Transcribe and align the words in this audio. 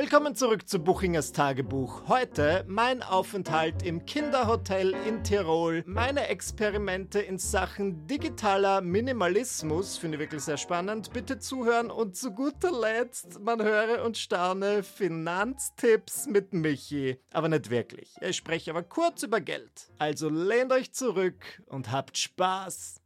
Willkommen 0.00 0.34
zurück 0.34 0.66
zu 0.66 0.78
Buchingers 0.78 1.32
Tagebuch. 1.32 2.08
Heute 2.08 2.64
mein 2.66 3.02
Aufenthalt 3.02 3.82
im 3.82 4.06
Kinderhotel 4.06 4.94
in 5.06 5.22
Tirol, 5.22 5.84
meine 5.86 6.28
Experimente 6.28 7.20
in 7.20 7.36
Sachen 7.36 8.06
digitaler 8.06 8.80
Minimalismus, 8.80 9.98
finde 9.98 10.16
ich 10.16 10.20
wirklich 10.20 10.40
sehr 10.40 10.56
spannend. 10.56 11.12
Bitte 11.12 11.38
zuhören 11.38 11.90
und 11.90 12.16
zu 12.16 12.30
guter 12.30 12.72
Letzt, 12.72 13.40
man 13.40 13.62
höre 13.62 14.02
und 14.02 14.16
staune, 14.16 14.82
Finanztipps 14.84 16.26
mit 16.26 16.54
Michi. 16.54 17.18
Aber 17.34 17.50
nicht 17.50 17.68
wirklich. 17.68 18.16
Ich 18.22 18.36
spreche 18.36 18.70
aber 18.70 18.82
kurz 18.82 19.22
über 19.22 19.42
Geld. 19.42 19.90
Also 19.98 20.30
lehnt 20.30 20.72
euch 20.72 20.94
zurück 20.94 21.62
und 21.66 21.92
habt 21.92 22.16
Spaß. 22.16 22.99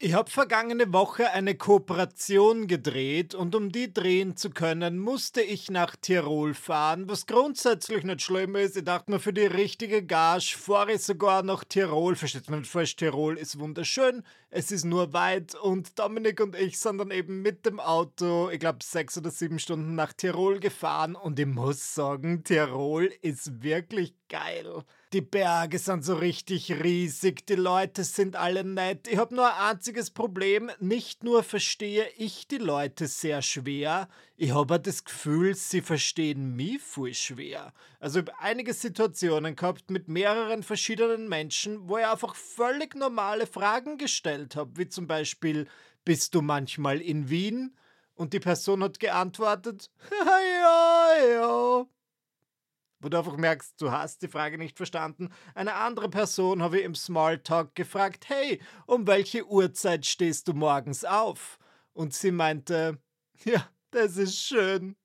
Ich 0.00 0.14
habe 0.14 0.30
vergangene 0.30 0.92
Woche 0.92 1.32
eine 1.32 1.56
Kooperation 1.56 2.68
gedreht 2.68 3.34
und 3.34 3.56
um 3.56 3.72
die 3.72 3.92
drehen 3.92 4.36
zu 4.36 4.50
können, 4.50 4.96
musste 4.96 5.40
ich 5.40 5.72
nach 5.72 5.96
Tirol 5.96 6.54
fahren, 6.54 7.08
was 7.08 7.26
grundsätzlich 7.26 8.04
nicht 8.04 8.22
schlimm 8.22 8.54
ist. 8.54 8.76
Ich 8.76 8.84
dachte 8.84 9.10
mir, 9.10 9.18
für 9.18 9.32
die 9.32 9.46
richtige 9.46 10.04
Gage 10.04 10.54
fahre 10.56 10.92
ich 10.92 11.02
sogar 11.02 11.42
nach 11.42 11.64
Tirol. 11.64 12.14
Versteht 12.14 12.48
man 12.48 12.60
nicht 12.60 12.70
falsch, 12.70 12.94
Tirol 12.94 13.36
ist 13.36 13.58
wunderschön, 13.58 14.22
es 14.50 14.72
ist 14.72 14.84
nur 14.84 15.12
weit 15.12 15.54
und 15.54 15.98
Dominik 15.98 16.40
und 16.40 16.56
ich 16.56 16.78
sind 16.78 16.98
dann 16.98 17.10
eben 17.10 17.42
mit 17.42 17.66
dem 17.66 17.80
Auto, 17.80 18.48
ich 18.50 18.58
glaube, 18.58 18.78
sechs 18.82 19.18
oder 19.18 19.30
sieben 19.30 19.58
Stunden 19.58 19.94
nach 19.94 20.14
Tirol 20.14 20.58
gefahren 20.58 21.16
und 21.16 21.38
ich 21.38 21.46
muss 21.46 21.94
sagen, 21.94 22.44
Tirol 22.44 23.12
ist 23.20 23.62
wirklich 23.62 24.14
geil. 24.30 24.84
Die 25.12 25.20
Berge 25.20 25.78
sind 25.78 26.04
so 26.04 26.14
richtig 26.14 26.82
riesig, 26.82 27.46
die 27.46 27.54
Leute 27.54 28.04
sind 28.04 28.36
alle 28.36 28.64
nett. 28.64 29.06
Ich 29.08 29.18
habe 29.18 29.34
nur 29.34 29.46
ein 29.46 29.76
einziges 29.76 30.10
Problem, 30.10 30.70
nicht 30.80 31.24
nur 31.24 31.42
verstehe 31.42 32.06
ich 32.16 32.48
die 32.48 32.58
Leute 32.58 33.06
sehr 33.06 33.42
schwer, 33.42 34.08
ich 34.40 34.54
habe 34.54 34.78
das 34.78 35.04
Gefühl, 35.04 35.56
sie 35.56 35.82
verstehen 35.82 36.54
mich 36.54 36.80
viel 36.80 37.12
schwer. 37.12 37.72
Also 37.98 38.20
ich 38.20 38.26
habe 38.26 38.38
einige 38.38 38.72
Situationen 38.72 39.56
gehabt 39.56 39.90
mit 39.90 40.06
mehreren 40.06 40.62
verschiedenen 40.62 41.28
Menschen, 41.28 41.88
wo 41.88 41.98
ich 41.98 42.06
einfach 42.06 42.36
völlig 42.36 42.94
normale 42.94 43.48
Fragen 43.48 43.98
gestellt 43.98 44.54
habe, 44.54 44.76
wie 44.76 44.88
zum 44.88 45.08
Beispiel, 45.08 45.66
bist 46.04 46.36
du 46.36 46.40
manchmal 46.40 47.00
in 47.00 47.28
Wien? 47.28 47.76
Und 48.14 48.32
die 48.32 48.38
Person 48.38 48.82
hat 48.84 49.00
geantwortet, 49.00 49.90
ja, 50.10 51.26
ja 51.28 51.86
wo 53.00 53.08
du 53.08 53.16
einfach 53.16 53.36
merkst, 53.36 53.80
du 53.80 53.90
hast 53.92 54.22
die 54.22 54.28
Frage 54.28 54.58
nicht 54.58 54.76
verstanden. 54.76 55.30
Eine 55.54 55.74
andere 55.74 56.08
Person 56.08 56.62
habe 56.62 56.78
ich 56.78 56.84
im 56.84 56.94
Smalltalk 56.94 57.74
gefragt, 57.74 58.28
hey, 58.28 58.60
um 58.86 59.06
welche 59.06 59.46
Uhrzeit 59.46 60.04
stehst 60.04 60.48
du 60.48 60.52
morgens 60.52 61.04
auf? 61.04 61.58
Und 61.92 62.12
sie 62.12 62.32
meinte, 62.32 62.98
ja, 63.44 63.68
das 63.90 64.16
ist 64.16 64.38
schön. 64.38 64.96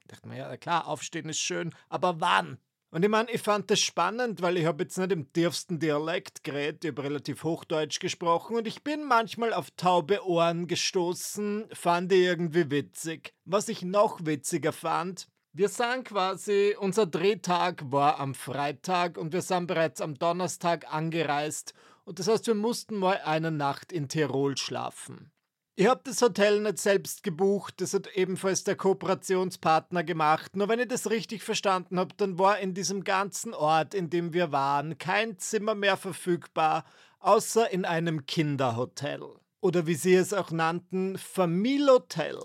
Ich 0.00 0.06
dachte 0.06 0.28
mir, 0.28 0.38
ja 0.38 0.56
klar, 0.56 0.86
aufstehen 0.86 1.28
ist 1.28 1.40
schön, 1.40 1.74
aber 1.88 2.20
wann? 2.20 2.58
Und 2.90 3.02
ich 3.02 3.10
meine, 3.10 3.30
ich 3.30 3.42
fand 3.42 3.70
das 3.70 3.80
spannend, 3.80 4.40
weil 4.40 4.56
ich 4.56 4.64
habe 4.64 4.84
jetzt 4.84 4.96
nicht 4.96 5.10
im 5.10 5.32
tiefsten 5.32 5.78
Dialekt 5.80 6.44
geredet, 6.44 6.84
ich 6.84 6.92
habe 6.92 7.02
relativ 7.02 7.42
Hochdeutsch 7.42 7.98
gesprochen 7.98 8.56
und 8.56 8.66
ich 8.66 8.84
bin 8.84 9.04
manchmal 9.04 9.52
auf 9.52 9.70
taube 9.72 10.24
Ohren 10.24 10.68
gestoßen, 10.68 11.66
fand 11.72 12.12
ich 12.12 12.20
irgendwie 12.20 12.70
witzig. 12.70 13.34
Was 13.44 13.68
ich 13.68 13.82
noch 13.82 14.24
witziger 14.24 14.72
fand, 14.72 15.28
wir 15.52 15.68
sind 15.68 16.04
quasi, 16.04 16.76
unser 16.78 17.06
Drehtag 17.06 17.90
war 17.90 18.20
am 18.20 18.34
Freitag 18.34 19.18
und 19.18 19.32
wir 19.32 19.42
sind 19.42 19.66
bereits 19.66 20.00
am 20.00 20.14
Donnerstag 20.14 20.92
angereist. 20.92 21.74
Und 22.04 22.18
das 22.18 22.28
heißt, 22.28 22.46
wir 22.46 22.54
mussten 22.54 22.96
mal 22.96 23.20
eine 23.24 23.50
Nacht 23.50 23.90
in 23.90 24.08
Tirol 24.08 24.56
schlafen. 24.56 25.32
Ich 25.78 25.88
habe 25.88 26.00
das 26.04 26.22
Hotel 26.22 26.62
nicht 26.62 26.78
selbst 26.78 27.22
gebucht, 27.22 27.82
das 27.82 27.92
hat 27.92 28.08
ebenfalls 28.16 28.64
der 28.64 28.76
Kooperationspartner 28.76 30.04
gemacht. 30.04 30.56
Nur 30.56 30.70
wenn 30.70 30.80
ich 30.80 30.88
das 30.88 31.10
richtig 31.10 31.42
verstanden 31.42 31.98
habe, 31.98 32.14
dann 32.16 32.38
war 32.38 32.58
in 32.58 32.72
diesem 32.72 33.04
ganzen 33.04 33.52
Ort, 33.52 33.92
in 33.92 34.08
dem 34.08 34.32
wir 34.32 34.52
waren, 34.52 34.96
kein 34.96 35.38
Zimmer 35.38 35.74
mehr 35.74 35.98
verfügbar, 35.98 36.86
außer 37.18 37.68
in 37.70 37.84
einem 37.84 38.24
Kinderhotel. 38.24 39.22
Oder 39.60 39.86
wie 39.86 39.96
sie 39.96 40.14
es 40.14 40.32
auch 40.32 40.50
nannten, 40.50 41.18
Familiotel. 41.18 42.40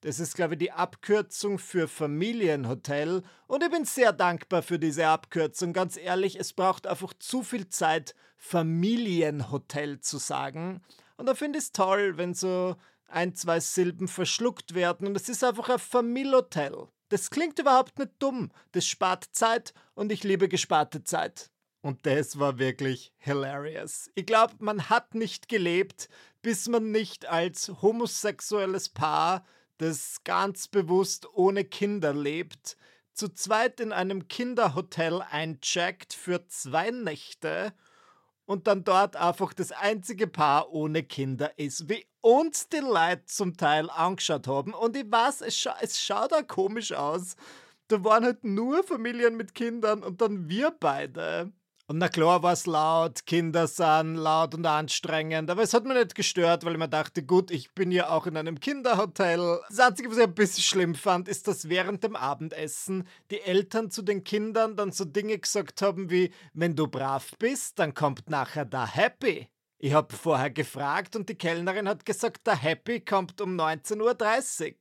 Das 0.00 0.18
ist, 0.18 0.34
glaube 0.34 0.54
ich, 0.54 0.58
die 0.58 0.72
Abkürzung 0.72 1.58
für 1.58 1.86
Familienhotel. 1.86 3.24
Und 3.46 3.62
ich 3.62 3.70
bin 3.70 3.84
sehr 3.84 4.14
dankbar 4.14 4.62
für 4.62 4.78
diese 4.78 5.06
Abkürzung. 5.06 5.74
Ganz 5.74 5.98
ehrlich, 5.98 6.40
es 6.40 6.54
braucht 6.54 6.86
einfach 6.86 7.12
zu 7.18 7.42
viel 7.42 7.68
Zeit, 7.68 8.14
Familienhotel 8.38 10.00
zu 10.00 10.16
sagen. 10.16 10.80
Und 11.16 11.26
da 11.26 11.34
finde 11.34 11.58
ich 11.58 11.66
es 11.66 11.72
toll, 11.72 12.16
wenn 12.16 12.34
so 12.34 12.76
ein, 13.06 13.34
zwei 13.34 13.60
Silben 13.60 14.08
verschluckt 14.08 14.74
werden. 14.74 15.06
Und 15.06 15.16
es 15.16 15.28
ist 15.28 15.44
einfach 15.44 15.68
ein 15.68 15.78
Familienhotel. 15.78 16.88
Das 17.08 17.30
klingt 17.30 17.58
überhaupt 17.58 17.98
nicht 17.98 18.12
dumm. 18.18 18.50
Das 18.72 18.86
spart 18.86 19.28
Zeit 19.32 19.74
und 19.94 20.10
ich 20.10 20.24
liebe 20.24 20.48
gesparte 20.48 21.04
Zeit. 21.04 21.50
Und 21.82 22.06
das 22.06 22.38
war 22.38 22.58
wirklich 22.58 23.12
hilarious. 23.18 24.10
Ich 24.14 24.24
glaube, 24.24 24.54
man 24.60 24.88
hat 24.88 25.14
nicht 25.14 25.48
gelebt, 25.48 26.08
bis 26.40 26.68
man 26.68 26.90
nicht 26.92 27.26
als 27.26 27.68
homosexuelles 27.82 28.88
Paar 28.88 29.44
das 29.78 30.22
ganz 30.22 30.68
bewusst 30.68 31.28
ohne 31.34 31.64
Kinder 31.64 32.14
lebt, 32.14 32.76
zu 33.14 33.28
zweit 33.28 33.80
in 33.80 33.92
einem 33.92 34.28
Kinderhotel 34.28 35.22
eincheckt 35.22 36.14
für 36.14 36.46
zwei 36.46 36.90
Nächte 36.90 37.74
und 38.46 38.66
dann 38.66 38.84
dort 38.84 39.16
einfach 39.16 39.52
das 39.52 39.72
einzige 39.72 40.26
Paar 40.26 40.72
ohne 40.72 41.02
Kinder 41.02 41.58
ist, 41.58 41.88
wie 41.88 42.06
uns 42.20 42.68
die 42.68 42.78
Leute 42.78 43.24
zum 43.26 43.56
Teil 43.56 43.90
angeschaut 43.90 44.46
haben. 44.46 44.74
Und 44.74 44.96
ich 44.96 45.10
weiß, 45.10 45.42
es, 45.42 45.56
scha 45.58 45.76
es 45.80 46.00
schaut 46.00 46.32
auch 46.32 46.46
komisch 46.46 46.92
aus. 46.92 47.36
Da 47.88 48.02
waren 48.04 48.24
halt 48.24 48.44
nur 48.44 48.84
Familien 48.84 49.36
mit 49.36 49.54
Kindern 49.54 50.02
und 50.02 50.20
dann 50.20 50.48
wir 50.48 50.70
beide. 50.70 51.52
Und 51.88 51.98
na 51.98 52.08
klar 52.08 52.42
war 52.42 52.52
es 52.52 52.66
laut, 52.66 53.26
Kinder 53.26 53.66
sahen 53.66 54.14
laut 54.14 54.54
und 54.54 54.64
anstrengend, 54.64 55.50
aber 55.50 55.62
es 55.62 55.74
hat 55.74 55.84
mich 55.84 55.96
nicht 55.96 56.14
gestört, 56.14 56.64
weil 56.64 56.72
ich 56.72 56.78
mir 56.78 56.88
dachte, 56.88 57.24
gut, 57.24 57.50
ich 57.50 57.74
bin 57.74 57.90
ja 57.90 58.08
auch 58.08 58.26
in 58.26 58.36
einem 58.36 58.60
Kinderhotel. 58.60 59.60
Das 59.68 59.80
Einzige, 59.80 60.08
was 60.08 60.16
ich 60.16 60.24
ein 60.24 60.34
bisschen 60.34 60.62
schlimm 60.62 60.94
fand, 60.94 61.28
ist, 61.28 61.48
dass 61.48 61.68
während 61.68 62.04
dem 62.04 62.14
Abendessen 62.14 63.06
die 63.30 63.40
Eltern 63.40 63.90
zu 63.90 64.02
den 64.02 64.22
Kindern 64.22 64.76
dann 64.76 64.92
so 64.92 65.04
Dinge 65.04 65.38
gesagt 65.38 65.82
haben 65.82 66.08
wie, 66.08 66.32
wenn 66.54 66.76
du 66.76 66.86
brav 66.86 67.32
bist, 67.38 67.78
dann 67.78 67.94
kommt 67.94 68.30
nachher 68.30 68.64
der 68.64 68.86
Happy. 68.86 69.48
Ich 69.78 69.92
habe 69.92 70.14
vorher 70.14 70.50
gefragt 70.50 71.16
und 71.16 71.28
die 71.28 71.34
Kellnerin 71.34 71.88
hat 71.88 72.06
gesagt, 72.06 72.46
der 72.46 72.56
Happy 72.56 73.00
kommt 73.00 73.40
um 73.40 73.58
19.30 73.60 74.00
Uhr. 74.00 74.76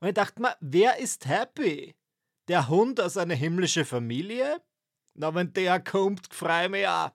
Und 0.00 0.08
ich 0.08 0.14
dachte 0.14 0.40
mir, 0.40 0.56
wer 0.60 0.98
ist 0.98 1.26
Happy? 1.26 1.96
Der 2.46 2.68
Hund 2.68 3.00
aus 3.00 3.16
einer 3.16 3.34
himmlischen 3.34 3.84
Familie? 3.84 4.62
Na, 5.14 5.34
wenn 5.34 5.52
der 5.52 5.80
kommt, 5.80 6.32
freue 6.32 6.64
ich 6.64 6.70
mich 6.70 6.88
auch. 6.88 7.10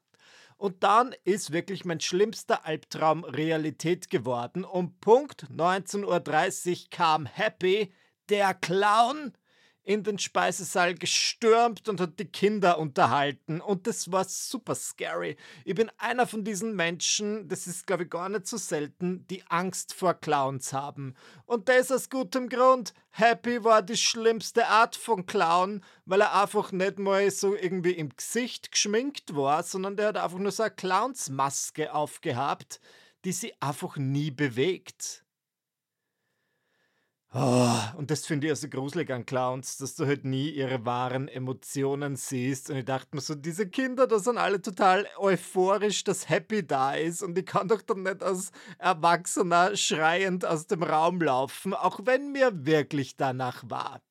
Und 0.57 0.83
dann 0.83 1.15
ist 1.23 1.51
wirklich 1.51 1.85
mein 1.85 2.01
schlimmster 2.01 2.65
Albtraum 2.65 3.23
Realität 3.23 4.09
geworden. 4.09 4.65
Um 4.65 4.97
Punkt 4.99 5.45
19.30 5.49 6.69
Uhr 6.71 6.89
kam 6.89 7.25
Happy, 7.25 7.93
der 8.29 8.53
Clown, 8.53 9.33
in 9.89 10.03
den 10.03 10.19
Speisesaal 10.19 10.94
gestürmt 10.94 11.89
und 11.89 12.00
hat 12.00 12.19
die 12.19 12.25
Kinder 12.25 12.77
unterhalten. 12.77 13.59
Und 13.59 13.88
das 13.88 14.11
war 14.11 14.23
super 14.23 14.75
scary. 14.75 15.35
Ich 15.66 15.73
bin 15.73 15.89
einer 15.97 16.27
von 16.27 16.44
diesen 16.44 16.75
Menschen, 16.75 17.47
das 17.47 17.66
ist, 17.66 17.88
glaube 17.88 18.03
ich, 18.03 18.11
gar 18.11 18.29
nicht 18.29 18.45
so 18.45 18.57
selten, 18.57 19.25
die 19.31 19.41
Angst 19.47 19.95
vor 19.95 20.13
Clowns 20.13 20.73
haben. 20.73 21.16
Und 21.47 21.69
das 21.69 21.91
aus 21.91 22.11
gutem 22.11 22.49
Grund. 22.49 22.94
Happy 23.09 23.63
war 23.63 23.81
die 23.81 23.97
schlimmste 23.97 24.67
Art 24.67 24.95
von 24.95 25.25
Clown, 25.25 25.83
weil 26.05 26.22
er 26.22 26.39
einfach 26.39 26.72
nicht 26.72 26.99
mal 26.99 27.31
so 27.31 27.55
irgendwie 27.55 27.94
im 27.94 28.16
Gesicht 28.16 28.72
geschminkt 28.72 29.35
war, 29.35 29.63
sondern 29.63 29.95
der 29.95 30.09
hat 30.09 30.17
einfach 30.17 30.38
nur 30.38 30.51
so 30.51 30.61
eine 30.61 30.72
Clownsmaske 30.72 31.95
aufgehabt, 31.95 32.79
die 33.25 33.31
sie 33.31 33.53
einfach 33.59 33.97
nie 33.97 34.29
bewegt. 34.29 35.25
Oh, 37.31 37.78
und 37.97 38.09
das 38.09 38.25
finde 38.25 38.47
ich 38.47 38.51
also 38.51 38.67
gruselig 38.69 39.12
an 39.12 39.23
Clowns, 39.23 39.78
dass 39.78 39.93
du 39.96 40.08
halt 40.08 40.26
nie 40.26 40.49
ihre 40.49 40.84
wahren 40.85 41.28
Emotionen 41.28 42.16
siehst. 42.16 42.72
Und 42.72 42.78
ich 42.78 42.85
dachte 42.85 43.16
mir 43.16 43.22
so, 43.22 43.35
diese 43.35 43.70
Kinder, 43.70 44.08
da 44.08 44.17
sind 44.17 44.40
alle 44.40 44.61
total 44.64 45.08
euphorisch, 45.17 46.03
dass 46.03 46.28
Happy 46.28 46.66
da 46.66 46.96
ist. 46.96 47.22
Und 47.22 47.37
ich 47.37 47.46
kann 47.46 47.67
doch 47.67 47.84
dann 47.84 48.02
nicht 48.02 48.23
als 48.23 48.52
Erwachsener 48.79 49.76
schreiend 49.76 50.43
aus 50.43 50.66
dem 50.66 50.81
Raum 50.81 51.22
laufen, 51.22 51.76
auch 51.76 51.99
wenn 52.03 52.31
mir 52.31 52.66
wirklich 52.66 53.16
danach 53.16 53.64
war. 53.70 54.02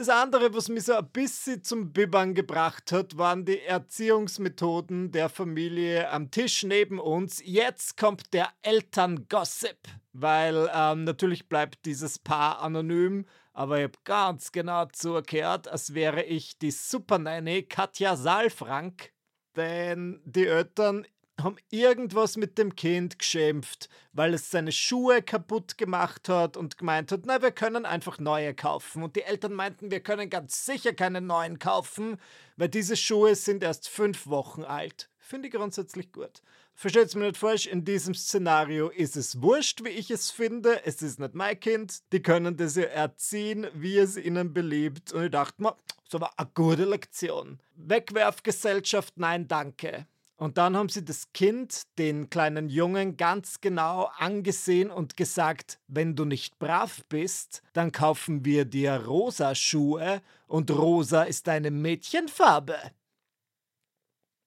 Das 0.00 0.08
andere, 0.08 0.54
was 0.54 0.70
mich 0.70 0.84
so 0.84 0.94
ein 0.94 1.10
bisschen 1.10 1.62
zum 1.62 1.92
Bibbern 1.92 2.32
gebracht 2.32 2.90
hat, 2.90 3.18
waren 3.18 3.44
die 3.44 3.60
Erziehungsmethoden 3.60 5.10
der 5.10 5.28
Familie 5.28 6.08
am 6.08 6.30
Tisch 6.30 6.62
neben 6.62 6.98
uns. 6.98 7.42
Jetzt 7.44 7.98
kommt 7.98 8.32
der 8.32 8.48
Elterngossip, 8.62 9.76
weil 10.14 10.70
ähm, 10.74 11.04
natürlich 11.04 11.50
bleibt 11.50 11.84
dieses 11.84 12.18
Paar 12.18 12.62
anonym, 12.62 13.26
aber 13.52 13.76
ich 13.76 13.84
habe 13.84 13.98
ganz 14.04 14.52
genau 14.52 14.86
zugehört, 14.86 15.68
als 15.68 15.92
wäre 15.92 16.22
ich 16.22 16.56
die 16.56 16.70
Supernanny 16.70 17.64
Katja 17.64 18.16
Saalfrank, 18.16 19.12
denn 19.54 20.22
die 20.24 20.46
Eltern 20.46 21.04
haben 21.42 21.56
irgendwas 21.70 22.36
mit 22.36 22.58
dem 22.58 22.76
Kind 22.76 23.18
geschimpft, 23.18 23.88
weil 24.12 24.34
es 24.34 24.50
seine 24.50 24.72
Schuhe 24.72 25.22
kaputt 25.22 25.78
gemacht 25.78 26.28
hat 26.28 26.56
und 26.56 26.78
gemeint 26.78 27.12
hat, 27.12 27.22
na, 27.24 27.42
wir 27.42 27.52
können 27.52 27.84
einfach 27.84 28.18
neue 28.18 28.54
kaufen. 28.54 29.02
Und 29.02 29.16
die 29.16 29.22
Eltern 29.22 29.52
meinten, 29.52 29.90
wir 29.90 30.00
können 30.00 30.30
ganz 30.30 30.64
sicher 30.64 30.92
keine 30.92 31.20
neuen 31.20 31.58
kaufen, 31.58 32.18
weil 32.56 32.68
diese 32.68 32.96
Schuhe 32.96 33.34
sind 33.34 33.62
erst 33.62 33.88
fünf 33.88 34.26
Wochen 34.26 34.64
alt. 34.64 35.10
Finde 35.18 35.48
ich 35.48 35.54
grundsätzlich 35.54 36.12
gut. 36.12 36.42
Versteht's 36.74 37.14
mir 37.14 37.26
nicht 37.26 37.36
falsch, 37.36 37.66
in 37.66 37.84
diesem 37.84 38.14
Szenario 38.14 38.88
ist 38.88 39.16
es 39.16 39.42
wurscht, 39.42 39.84
wie 39.84 39.90
ich 39.90 40.10
es 40.10 40.30
finde. 40.30 40.84
Es 40.86 41.02
ist 41.02 41.20
nicht 41.20 41.34
mein 41.34 41.60
Kind. 41.60 42.00
Die 42.12 42.22
können 42.22 42.56
das 42.56 42.76
ja 42.76 42.84
erziehen, 42.84 43.66
wie 43.74 43.98
es 43.98 44.16
ihnen 44.16 44.54
beliebt. 44.54 45.12
Und 45.12 45.24
ich 45.24 45.30
dachte 45.30 45.62
mir, 45.62 45.76
so 46.08 46.20
war 46.20 46.32
eine 46.36 46.48
gute 46.54 46.86
Lektion. 46.86 47.60
Wegwerfgesellschaft, 47.76 49.18
nein, 49.18 49.46
danke. 49.46 50.06
Und 50.40 50.56
dann 50.56 50.74
haben 50.74 50.88
sie 50.88 51.04
das 51.04 51.34
Kind, 51.34 51.82
den 51.98 52.30
kleinen 52.30 52.70
Jungen, 52.70 53.18
ganz 53.18 53.60
genau 53.60 54.10
angesehen 54.16 54.90
und 54.90 55.18
gesagt, 55.18 55.78
wenn 55.86 56.16
du 56.16 56.24
nicht 56.24 56.58
brav 56.58 57.04
bist, 57.10 57.62
dann 57.74 57.92
kaufen 57.92 58.42
wir 58.42 58.64
dir 58.64 59.04
rosa 59.04 59.54
Schuhe 59.54 60.22
und 60.46 60.70
rosa 60.70 61.24
ist 61.24 61.46
deine 61.46 61.70
Mädchenfarbe. 61.70 62.78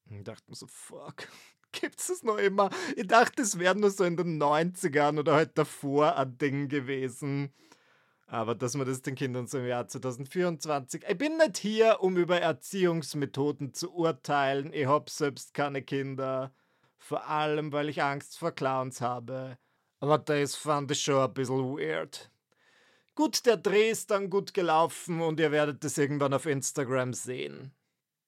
Ich 0.10 0.24
dachte 0.24 0.50
mir 0.50 0.56
so, 0.56 0.66
fuck, 0.66 1.28
gibt's 1.72 2.08
das 2.08 2.24
noch 2.24 2.38
immer? 2.38 2.72
Ich 2.96 3.06
dachte, 3.06 3.44
es 3.44 3.60
wäre 3.60 3.76
nur 3.76 3.92
so 3.92 4.04
in 4.04 4.18
den 4.18 4.42
90ern 4.42 5.20
oder 5.20 5.36
halt 5.36 5.56
davor 5.60 6.18
ein 6.18 6.40
Ding 6.40 6.70
gewesen. 6.70 7.54
Aber 8.34 8.56
dass 8.56 8.74
man 8.74 8.88
das 8.88 9.04
den 9.04 9.14
Kindern 9.14 9.46
so 9.46 9.60
im 9.60 9.68
Jahr 9.68 9.88
2024. 9.88 11.04
Ich 11.08 11.18
bin 11.20 11.38
nicht 11.38 11.56
hier, 11.56 12.02
um 12.02 12.18
über 12.18 12.42
Erziehungsmethoden 12.42 13.76
zu 13.76 13.94
urteilen. 13.94 14.74
Ich 14.74 14.88
habe 14.88 15.08
selbst 15.08 15.54
keine 15.54 15.84
Kinder. 15.84 16.52
Vor 16.98 17.28
allem, 17.28 17.72
weil 17.72 17.90
ich 17.90 18.02
Angst 18.02 18.40
vor 18.40 18.52
Clowns 18.52 19.02
habe. 19.02 19.60
Aber 20.00 20.18
das 20.18 20.56
fand 20.56 20.90
ich 20.90 21.04
schon 21.04 21.22
ein 21.22 21.32
bisschen 21.36 21.78
weird. 21.78 22.32
Gut, 23.14 23.46
der 23.46 23.58
Dreh 23.58 23.92
ist 23.92 24.10
dann 24.10 24.32
gut 24.32 24.56
gelaufen 24.56 25.22
und 25.22 25.40
ihr 25.40 25.52
werdet 25.52 25.86
es 25.86 26.00
irgendwann 26.00 26.34
auf 26.34 26.48
Instagram 26.48 27.14
sehen. 27.14 27.72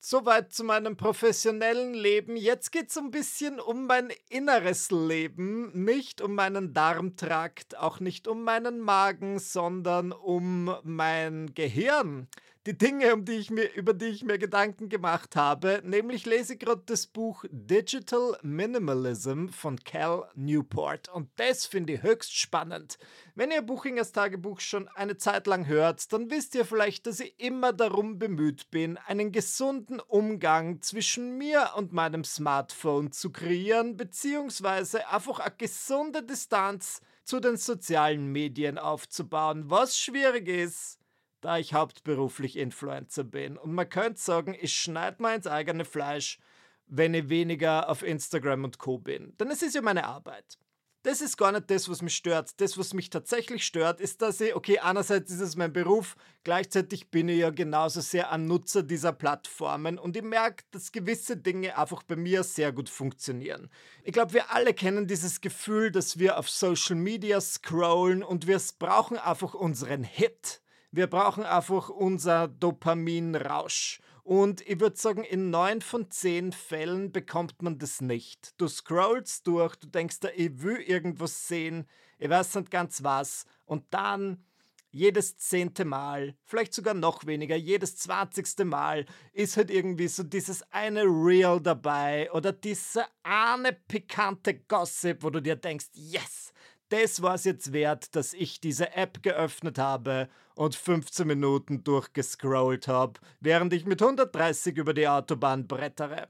Soweit 0.08 0.54
zu 0.54 0.64
meinem 0.64 0.98
professionellen 0.98 1.96
Leben. 1.96 2.38
Jetzt 2.38 2.72
geht 2.72 2.92
es 2.92 2.98
ein 3.00 3.10
bisschen 3.10 3.60
um 3.60 3.88
mein 3.88 4.10
inneres 4.30 4.92
Leben, 4.92 5.72
nicht 5.74 6.22
um 6.22 6.36
meinen 6.36 6.76
Darmtrakt, 6.76 7.76
auch 7.76 8.00
nicht 8.00 8.28
um 8.28 8.44
meinen 8.44 8.80
Magen, 8.82 9.40
sondern 9.40 10.12
um 10.12 10.76
mein 10.84 11.56
Gehirn 11.56 12.28
die 12.66 12.76
Dinge, 12.76 13.14
um 13.14 13.26
die 13.26 13.34
ich 13.34 13.52
mir, 13.52 13.72
über 13.76 13.94
die 13.94 14.06
ich 14.06 14.24
mir 14.24 14.40
Gedanken 14.40 14.90
gemacht 14.90 15.36
habe. 15.36 15.82
Nämlich 15.84 16.26
lese 16.26 16.54
ich 16.54 16.60
gerade 16.60 16.82
das 16.88 17.06
Buch 17.06 17.46
Digital 17.52 18.40
Minimalism 18.42 19.50
von 19.50 19.78
Cal 19.84 20.28
Newport. 20.34 21.08
Und 21.10 21.30
das 21.36 21.68
finde 21.68 21.94
ich 21.94 22.04
höchst 22.04 22.36
spannend. 22.36 22.98
Wenn 23.36 23.52
ihr 23.52 23.62
Buchingers 23.62 24.14
Tagebuch 24.14 24.60
schon 24.62 24.88
eine 24.96 25.18
Zeit 25.18 25.46
lang 25.46 25.68
hört, 25.68 26.12
dann 26.12 26.32
wisst 26.32 26.56
ihr 26.56 26.66
vielleicht, 26.66 27.06
dass 27.06 27.20
ich 27.20 27.40
immer 27.40 27.72
darum 27.72 28.18
bemüht 28.18 28.72
bin, 28.72 28.98
einen 28.98 29.32
gesunden 29.32 30.00
Umgang 30.00 30.82
zwischen 30.82 31.38
mir 31.38 31.72
und 31.76 31.94
meinem 31.94 32.24
Smartphone 32.24 33.12
zu 33.12 33.32
kreieren, 33.32 33.96
beziehungsweise 33.96 35.08
einfach 35.10 35.40
eine 35.40 35.54
gesunde 35.56 36.24
Distanz 36.24 37.02
zu 37.24 37.40
den 37.40 37.58
sozialen 37.58 38.32
Medien 38.32 38.80
aufzubauen, 38.80 39.70
was 39.70 40.00
schwierig 40.00 40.48
ist 40.48 41.00
da 41.46 41.60
ich 41.60 41.76
hauptberuflich 41.76 42.58
Influencer 42.58 43.24
bin. 43.24 43.56
Und 43.56 43.74
man 43.74 43.88
könnte 43.88 44.20
sagen, 44.20 44.58
ich 44.60 44.74
schneide 44.74 45.22
mir 45.22 45.36
ins 45.36 45.46
eigene 45.46 45.86
Fleisch, 45.86 46.40
wenn 46.88 47.14
ich 47.14 47.30
weniger 47.30 47.88
auf 47.88 48.02
Instagram 48.02 48.64
und 48.64 48.80
Co. 48.80 48.98
bin. 48.98 49.38
Denn 49.38 49.52
es 49.52 49.62
ist 49.62 49.76
ja 49.76 49.84
meine 49.84 50.06
Arbeit. 50.06 50.58
Das 51.04 51.22
ist 51.22 51.38
gar 51.38 51.52
nicht 51.52 51.70
das, 51.70 51.88
was 51.88 52.02
mich 52.02 52.16
stört. 52.16 52.60
Das, 52.60 52.80
was 52.80 52.96
mich 52.96 53.12
tatsächlich 53.12 53.64
stört, 53.64 54.02
ist, 54.02 54.24
dass 54.24 54.42
ich, 54.42 54.56
okay, 54.56 54.80
einerseits 54.80 55.32
ist 55.32 55.40
es 55.40 55.56
mein 55.56 55.72
Beruf, 55.72 56.16
gleichzeitig 56.44 57.12
bin 57.12 57.30
ich 57.30 57.42
ja 57.42 57.52
genauso 57.52 58.02
sehr 58.02 58.32
ein 58.32 58.48
Nutzer 58.48 58.82
dieser 58.82 59.14
Plattformen 59.14 60.00
und 60.00 60.18
ich 60.18 60.24
merke, 60.24 60.64
dass 60.72 60.92
gewisse 60.92 61.38
Dinge 61.38 61.78
einfach 61.78 62.02
bei 62.02 62.16
mir 62.16 62.42
sehr 62.42 62.72
gut 62.72 62.90
funktionieren. 62.90 63.70
Ich 64.04 64.14
glaube, 64.14 64.34
wir 64.34 64.52
alle 64.52 64.74
kennen 64.74 65.06
dieses 65.06 65.42
Gefühl, 65.42 65.92
dass 65.92 66.18
wir 66.18 66.40
auf 66.40 66.50
Social 66.50 66.96
Media 66.96 67.40
scrollen 67.40 68.24
und 68.24 68.48
wir 68.48 68.60
brauchen 68.80 69.20
einfach 69.20 69.54
unseren 69.54 70.04
Hit. 70.04 70.64
Wir 70.96 71.08
brauchen 71.08 71.44
einfach 71.44 71.90
unser 71.90 72.48
Dopaminrausch. 72.48 74.00
Und 74.24 74.62
ich 74.62 74.80
würde 74.80 74.96
sagen, 74.96 75.26
in 75.26 75.50
neun 75.50 75.82
von 75.82 76.10
zehn 76.10 76.54
Fällen 76.54 77.12
bekommt 77.12 77.62
man 77.62 77.78
das 77.78 78.00
nicht. 78.00 78.54
Du 78.58 78.70
scrollst 78.70 79.46
durch, 79.46 79.76
du 79.76 79.88
denkst 79.88 80.22
da, 80.22 80.30
ich 80.34 80.62
will 80.62 80.78
irgendwas 80.78 81.50
sehen, 81.50 81.86
ich 82.18 82.30
weiß 82.30 82.56
nicht 82.56 82.72
ganz 82.72 83.04
was. 83.04 83.46
Und 83.66 83.84
dann 83.90 84.46
jedes 84.90 85.36
zehnte 85.36 85.84
Mal, 85.84 86.38
vielleicht 86.46 86.74
sogar 86.74 86.94
noch 86.94 87.26
weniger, 87.26 87.58
jedes 87.58 87.98
zwanzigste 87.98 88.64
Mal 88.64 89.06
ist 89.34 89.58
halt 89.58 89.70
irgendwie 89.70 90.08
so 90.08 90.24
dieses 90.24 90.64
eine 90.72 91.04
Reel 91.04 91.60
dabei 91.60 92.32
oder 92.32 92.54
diese 92.54 93.04
eine 93.22 93.74
pikante 93.74 94.60
Gossip, 94.60 95.24
wo 95.24 95.30
du 95.30 95.42
dir 95.42 95.58
denkst, 95.58 95.88
yes, 95.92 96.54
das 96.90 97.22
war 97.22 97.36
es 97.36 97.44
jetzt 97.44 97.74
wert, 97.74 98.16
dass 98.16 98.34
ich 98.34 98.62
diese 98.62 98.94
App 98.94 99.24
geöffnet 99.24 99.78
habe 99.78 100.30
und 100.56 100.76
15 100.76 101.28
Minuten 101.28 101.84
durchgescrollt 101.84 102.88
habe, 102.88 103.20
während 103.40 103.74
ich 103.74 103.86
mit 103.86 104.02
130 104.02 104.78
über 104.78 104.94
die 104.94 105.08
Autobahn 105.08 105.68
brettere. 105.68 106.30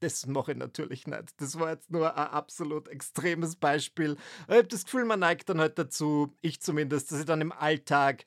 Das 0.00 0.26
mache 0.26 0.52
ich 0.52 0.58
natürlich 0.58 1.06
nicht. 1.06 1.40
Das 1.40 1.58
war 1.58 1.70
jetzt 1.70 1.90
nur 1.90 2.16
ein 2.16 2.28
absolut 2.28 2.88
extremes 2.88 3.56
Beispiel. 3.56 4.16
Ich 4.48 4.54
habe 4.54 4.68
das 4.68 4.84
Gefühl, 4.84 5.04
man 5.04 5.20
neigt 5.20 5.48
dann 5.48 5.60
halt 5.60 5.78
dazu, 5.78 6.34
ich 6.42 6.60
zumindest, 6.60 7.10
dass 7.10 7.20
ich 7.20 7.24
dann 7.24 7.40
im 7.40 7.52
Alltag, 7.52 8.26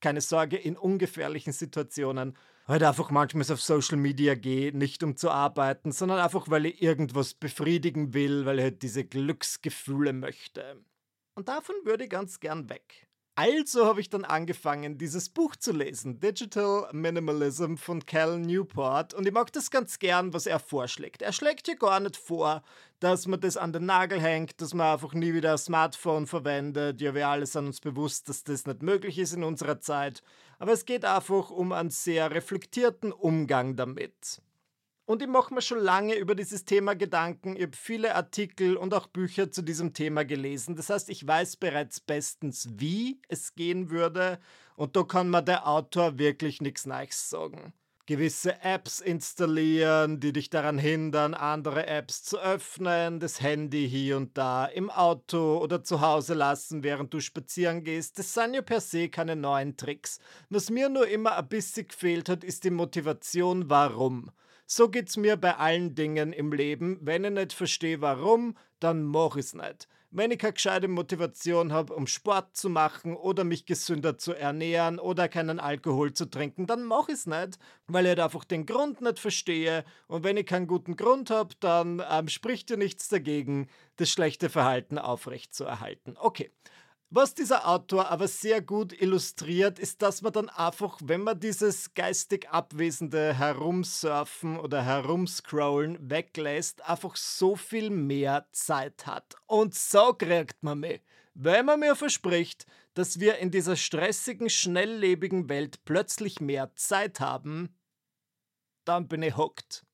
keine 0.00 0.20
Sorge, 0.20 0.56
in 0.56 0.76
ungefährlichen 0.76 1.52
Situationen 1.52 2.36
halt 2.66 2.82
einfach 2.82 3.10
manchmal 3.10 3.50
auf 3.52 3.60
Social 3.60 3.96
Media 3.96 4.34
gehe, 4.34 4.76
nicht 4.76 5.02
um 5.02 5.16
zu 5.16 5.30
arbeiten, 5.30 5.92
sondern 5.92 6.18
einfach, 6.18 6.48
weil 6.48 6.66
ich 6.66 6.82
irgendwas 6.82 7.34
befriedigen 7.34 8.14
will, 8.14 8.46
weil 8.46 8.58
ich 8.58 8.64
halt 8.64 8.82
diese 8.82 9.04
Glücksgefühle 9.04 10.12
möchte. 10.12 10.82
Und 11.34 11.48
davon 11.48 11.76
würde 11.84 12.04
ich 12.04 12.10
ganz 12.10 12.40
gern 12.40 12.68
weg. 12.68 13.08
Also 13.36 13.84
habe 13.84 14.00
ich 14.00 14.08
dann 14.08 14.24
angefangen, 14.24 14.96
dieses 14.96 15.28
Buch 15.28 15.56
zu 15.56 15.72
lesen, 15.72 16.20
Digital 16.20 16.88
Minimalism 16.92 17.74
von 17.74 18.06
Cal 18.06 18.38
Newport. 18.38 19.12
Und 19.12 19.26
ich 19.26 19.32
mag 19.32 19.52
das 19.52 19.72
ganz 19.72 19.98
gern, 19.98 20.32
was 20.32 20.46
er 20.46 20.60
vorschlägt. 20.60 21.20
Er 21.20 21.32
schlägt 21.32 21.66
hier 21.66 21.74
gar 21.74 21.98
nicht 21.98 22.16
vor, 22.16 22.62
dass 23.00 23.26
man 23.26 23.40
das 23.40 23.56
an 23.56 23.72
den 23.72 23.86
Nagel 23.86 24.20
hängt, 24.20 24.60
dass 24.60 24.72
man 24.72 24.92
einfach 24.92 25.14
nie 25.14 25.34
wieder 25.34 25.50
ein 25.50 25.58
Smartphone 25.58 26.28
verwendet. 26.28 27.00
Ja, 27.00 27.12
wir 27.12 27.26
alle 27.26 27.46
sind 27.46 27.66
uns 27.66 27.80
bewusst, 27.80 28.28
dass 28.28 28.44
das 28.44 28.66
nicht 28.66 28.82
möglich 28.84 29.18
ist 29.18 29.32
in 29.34 29.42
unserer 29.42 29.80
Zeit. 29.80 30.22
Aber 30.58 30.72
es 30.72 30.84
geht 30.84 31.04
einfach 31.04 31.50
um 31.50 31.72
einen 31.72 31.90
sehr 31.90 32.30
reflektierten 32.30 33.12
Umgang 33.12 33.76
damit. 33.76 34.40
Und 35.06 35.20
ich 35.20 35.28
mache 35.28 35.52
mir 35.52 35.60
schon 35.60 35.80
lange 35.80 36.14
über 36.14 36.34
dieses 36.34 36.64
Thema 36.64 36.94
Gedanken. 36.94 37.56
Ich 37.56 37.64
habe 37.64 37.76
viele 37.76 38.14
Artikel 38.14 38.76
und 38.76 38.94
auch 38.94 39.06
Bücher 39.06 39.50
zu 39.52 39.60
diesem 39.60 39.92
Thema 39.92 40.24
gelesen. 40.24 40.76
Das 40.76 40.88
heißt, 40.88 41.10
ich 41.10 41.26
weiß 41.26 41.56
bereits 41.56 42.00
bestens, 42.00 42.68
wie 42.76 43.20
es 43.28 43.54
gehen 43.54 43.90
würde. 43.90 44.38
Und 44.76 44.96
da 44.96 45.02
kann 45.02 45.28
mir 45.28 45.42
der 45.42 45.68
Autor 45.68 46.18
wirklich 46.18 46.62
nichts 46.62 46.86
Neues 46.86 47.28
sagen. 47.28 47.74
Gewisse 48.06 48.60
Apps 48.62 49.00
installieren, 49.00 50.20
die 50.20 50.34
dich 50.34 50.50
daran 50.50 50.76
hindern, 50.76 51.32
andere 51.32 51.86
Apps 51.86 52.22
zu 52.22 52.38
öffnen, 52.38 53.18
das 53.18 53.40
Handy 53.40 53.88
hier 53.88 54.18
und 54.18 54.36
da 54.36 54.66
im 54.66 54.90
Auto 54.90 55.56
oder 55.56 55.82
zu 55.82 56.02
Hause 56.02 56.34
lassen, 56.34 56.84
während 56.84 57.14
du 57.14 57.20
spazieren 57.20 57.82
gehst. 57.82 58.18
Das 58.18 58.34
sind 58.34 58.52
ja 58.52 58.60
per 58.60 58.82
se 58.82 59.08
keine 59.08 59.36
neuen 59.36 59.78
Tricks. 59.78 60.18
Was 60.50 60.68
mir 60.68 60.90
nur 60.90 61.08
immer 61.08 61.38
ein 61.38 61.48
bisschen 61.48 61.88
gefehlt 61.88 62.28
hat, 62.28 62.44
ist 62.44 62.64
die 62.64 62.70
Motivation, 62.70 63.70
warum. 63.70 64.30
So 64.66 64.90
geht's 64.90 65.16
mir 65.16 65.38
bei 65.38 65.56
allen 65.56 65.94
Dingen 65.94 66.34
im 66.34 66.52
Leben. 66.52 66.98
Wenn 67.00 67.24
ich 67.24 67.30
nicht 67.30 67.52
verstehe, 67.54 68.02
warum, 68.02 68.54
dann 68.80 69.02
mach 69.02 69.36
ich's 69.36 69.54
nicht. 69.54 69.88
Wenn 70.16 70.30
ich 70.30 70.38
keine 70.38 70.52
gescheite 70.52 70.86
Motivation 70.86 71.72
habe, 71.72 71.92
um 71.92 72.06
Sport 72.06 72.56
zu 72.56 72.70
machen 72.70 73.16
oder 73.16 73.42
mich 73.42 73.66
gesünder 73.66 74.16
zu 74.16 74.32
ernähren 74.32 75.00
oder 75.00 75.28
keinen 75.28 75.58
Alkohol 75.58 76.12
zu 76.12 76.26
trinken, 76.26 76.68
dann 76.68 76.84
mache 76.84 77.10
ich 77.10 77.18
es 77.18 77.26
nicht, 77.26 77.58
weil 77.88 78.04
ich 78.04 78.10
halt 78.10 78.20
einfach 78.20 78.44
den 78.44 78.64
Grund 78.64 79.00
nicht 79.00 79.18
verstehe. 79.18 79.84
Und 80.06 80.22
wenn 80.22 80.36
ich 80.36 80.46
keinen 80.46 80.68
guten 80.68 80.94
Grund 80.94 81.30
habe, 81.30 81.56
dann 81.58 82.00
ähm, 82.08 82.28
spricht 82.28 82.70
ja 82.70 82.76
nichts 82.76 83.08
dagegen, 83.08 83.66
das 83.96 84.08
schlechte 84.08 84.50
Verhalten 84.50 84.98
aufrechtzuerhalten. 84.98 86.16
Okay, 86.16 86.52
was 87.10 87.34
dieser 87.34 87.68
Autor 87.68 88.08
aber 88.08 88.26
sehr 88.26 88.60
gut 88.60 88.92
illustriert, 88.92 89.78
ist, 89.78 90.02
dass 90.02 90.22
man 90.22 90.32
dann 90.32 90.48
einfach, 90.48 90.98
wenn 91.04 91.22
man 91.22 91.38
dieses 91.38 91.94
geistig 91.94 92.48
Abwesende 92.48 93.34
herumsurfen 93.34 94.58
oder 94.58 94.82
herumscrollen 94.82 96.10
weglässt, 96.10 96.84
einfach 96.88 97.14
so 97.16 97.56
viel 97.56 97.90
mehr 97.90 98.48
Zeit 98.52 99.06
hat. 99.06 99.36
Und 99.46 99.74
so 99.74 100.12
kriegt 100.14 100.62
man 100.62 100.80
mich. 100.80 101.02
Wenn 101.34 101.66
man 101.66 101.80
mir 101.80 101.94
verspricht, 101.94 102.66
dass 102.94 103.20
wir 103.20 103.38
in 103.38 103.50
dieser 103.50 103.76
stressigen, 103.76 104.48
schnelllebigen 104.48 105.48
Welt 105.48 105.84
plötzlich 105.84 106.40
mehr 106.40 106.74
Zeit 106.74 107.20
haben, 107.20 107.76
dann 108.84 109.08
bin 109.08 109.22
ich 109.22 109.36
hooked. 109.36 109.84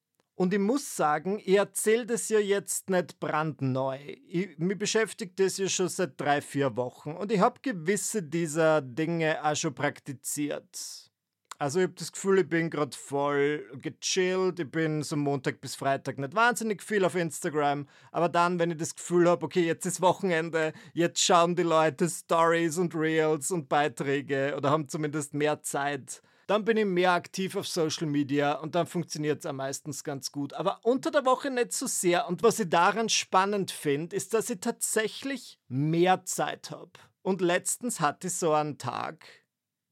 Und 0.41 0.55
ich 0.55 0.59
muss 0.59 0.97
sagen, 0.97 1.39
ich 1.45 1.59
erzähle 1.59 2.07
das 2.07 2.31
ja 2.31 2.39
jetzt 2.39 2.89
nicht 2.89 3.21
brandneu. 3.21 3.99
Ich, 4.27 4.57
mich 4.57 4.79
beschäftigt 4.79 5.39
das 5.39 5.59
ja 5.59 5.69
schon 5.69 5.91
seit 5.91 6.19
drei, 6.19 6.41
vier 6.41 6.79
Wochen 6.79 7.13
und 7.13 7.31
ich 7.31 7.41
habe 7.41 7.61
gewisse 7.61 8.23
dieser 8.23 8.81
Dinge 8.81 9.45
auch 9.45 9.55
schon 9.55 9.75
praktiziert. 9.75 11.11
Also 11.59 11.81
ich 11.81 11.83
habe 11.83 11.95
das 11.95 12.11
Gefühl, 12.11 12.39
ich 12.39 12.49
bin 12.49 12.71
gerade 12.71 12.97
voll 12.97 13.67
gechillt. 13.83 14.61
Ich 14.61 14.71
bin 14.71 15.03
so 15.03 15.15
Montag 15.15 15.61
bis 15.61 15.75
Freitag 15.75 16.17
nicht 16.17 16.35
wahnsinnig 16.35 16.83
viel 16.83 17.05
auf 17.05 17.17
Instagram. 17.17 17.87
Aber 18.11 18.31
dann, 18.31 18.59
wenn 18.59 18.71
ich 18.71 18.79
das 18.79 18.97
Gefühl 18.97 19.29
habe, 19.29 19.45
okay, 19.45 19.67
jetzt 19.67 19.85
ist 19.85 20.01
Wochenende, 20.01 20.73
jetzt 20.95 21.23
schauen 21.23 21.55
die 21.55 21.65
Leute 21.65 22.09
Stories 22.09 22.79
und 22.79 22.95
Reels 22.95 23.51
und 23.51 23.69
Beiträge 23.69 24.55
oder 24.57 24.71
haben 24.71 24.89
zumindest 24.89 25.35
mehr 25.35 25.61
Zeit, 25.61 26.23
dann 26.51 26.65
bin 26.65 26.77
ich 26.77 26.85
mehr 26.85 27.13
aktiv 27.13 27.55
auf 27.55 27.69
Social 27.69 28.09
Media 28.09 28.55
und 28.55 28.75
dann 28.75 28.89
funktioniert 28.89 29.39
es 29.39 29.47
am 29.47 29.55
meistens 29.55 30.03
ganz 30.03 30.33
gut. 30.33 30.53
Aber 30.53 30.81
unter 30.83 31.13
der 31.13 31.25
Woche 31.25 31.49
nicht 31.49 31.73
so 31.73 31.87
sehr. 31.87 32.27
Und 32.27 32.43
was 32.43 32.59
ich 32.59 32.69
daran 32.69 33.09
spannend 33.09 33.71
finde, 33.71 34.17
ist, 34.17 34.35
dass 34.35 34.51
ich 34.51 34.59
tatsächlich 34.59 35.61
mehr 35.69 36.25
Zeit 36.25 36.73
habe. 36.73 36.91
Und 37.23 37.41
letztens 37.41 38.01
hatte 38.01 38.27
ich 38.27 38.35
so 38.35 38.53
einen 38.53 38.79
Tag, 38.79 39.25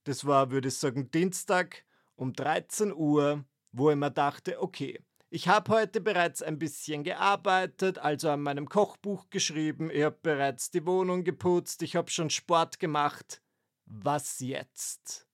das 0.03 0.27
war, 0.27 0.50
würde 0.50 0.67
ich 0.67 0.77
sagen, 0.77 1.12
Dienstag 1.12 1.85
um 2.17 2.33
13 2.33 2.93
Uhr, 2.93 3.45
wo 3.71 3.91
ich 3.91 3.97
mir 3.97 4.11
dachte, 4.11 4.61
okay, 4.61 4.99
ich 5.31 5.47
habe 5.47 5.73
heute 5.73 6.00
bereits 6.00 6.43
ein 6.43 6.59
bisschen 6.59 7.05
gearbeitet, 7.05 7.99
also 7.99 8.31
an 8.31 8.43
meinem 8.43 8.69
Kochbuch 8.69 9.31
geschrieben, 9.31 9.91
ich 9.93 10.03
habe 10.03 10.19
bereits 10.23 10.73
die 10.73 10.85
Wohnung 10.87 11.23
geputzt, 11.23 11.83
ich 11.83 11.95
habe 11.95 12.11
schon 12.11 12.31
Sport 12.31 12.81
gemacht. 12.81 13.43
Was 13.85 14.41
jetzt? 14.41 15.27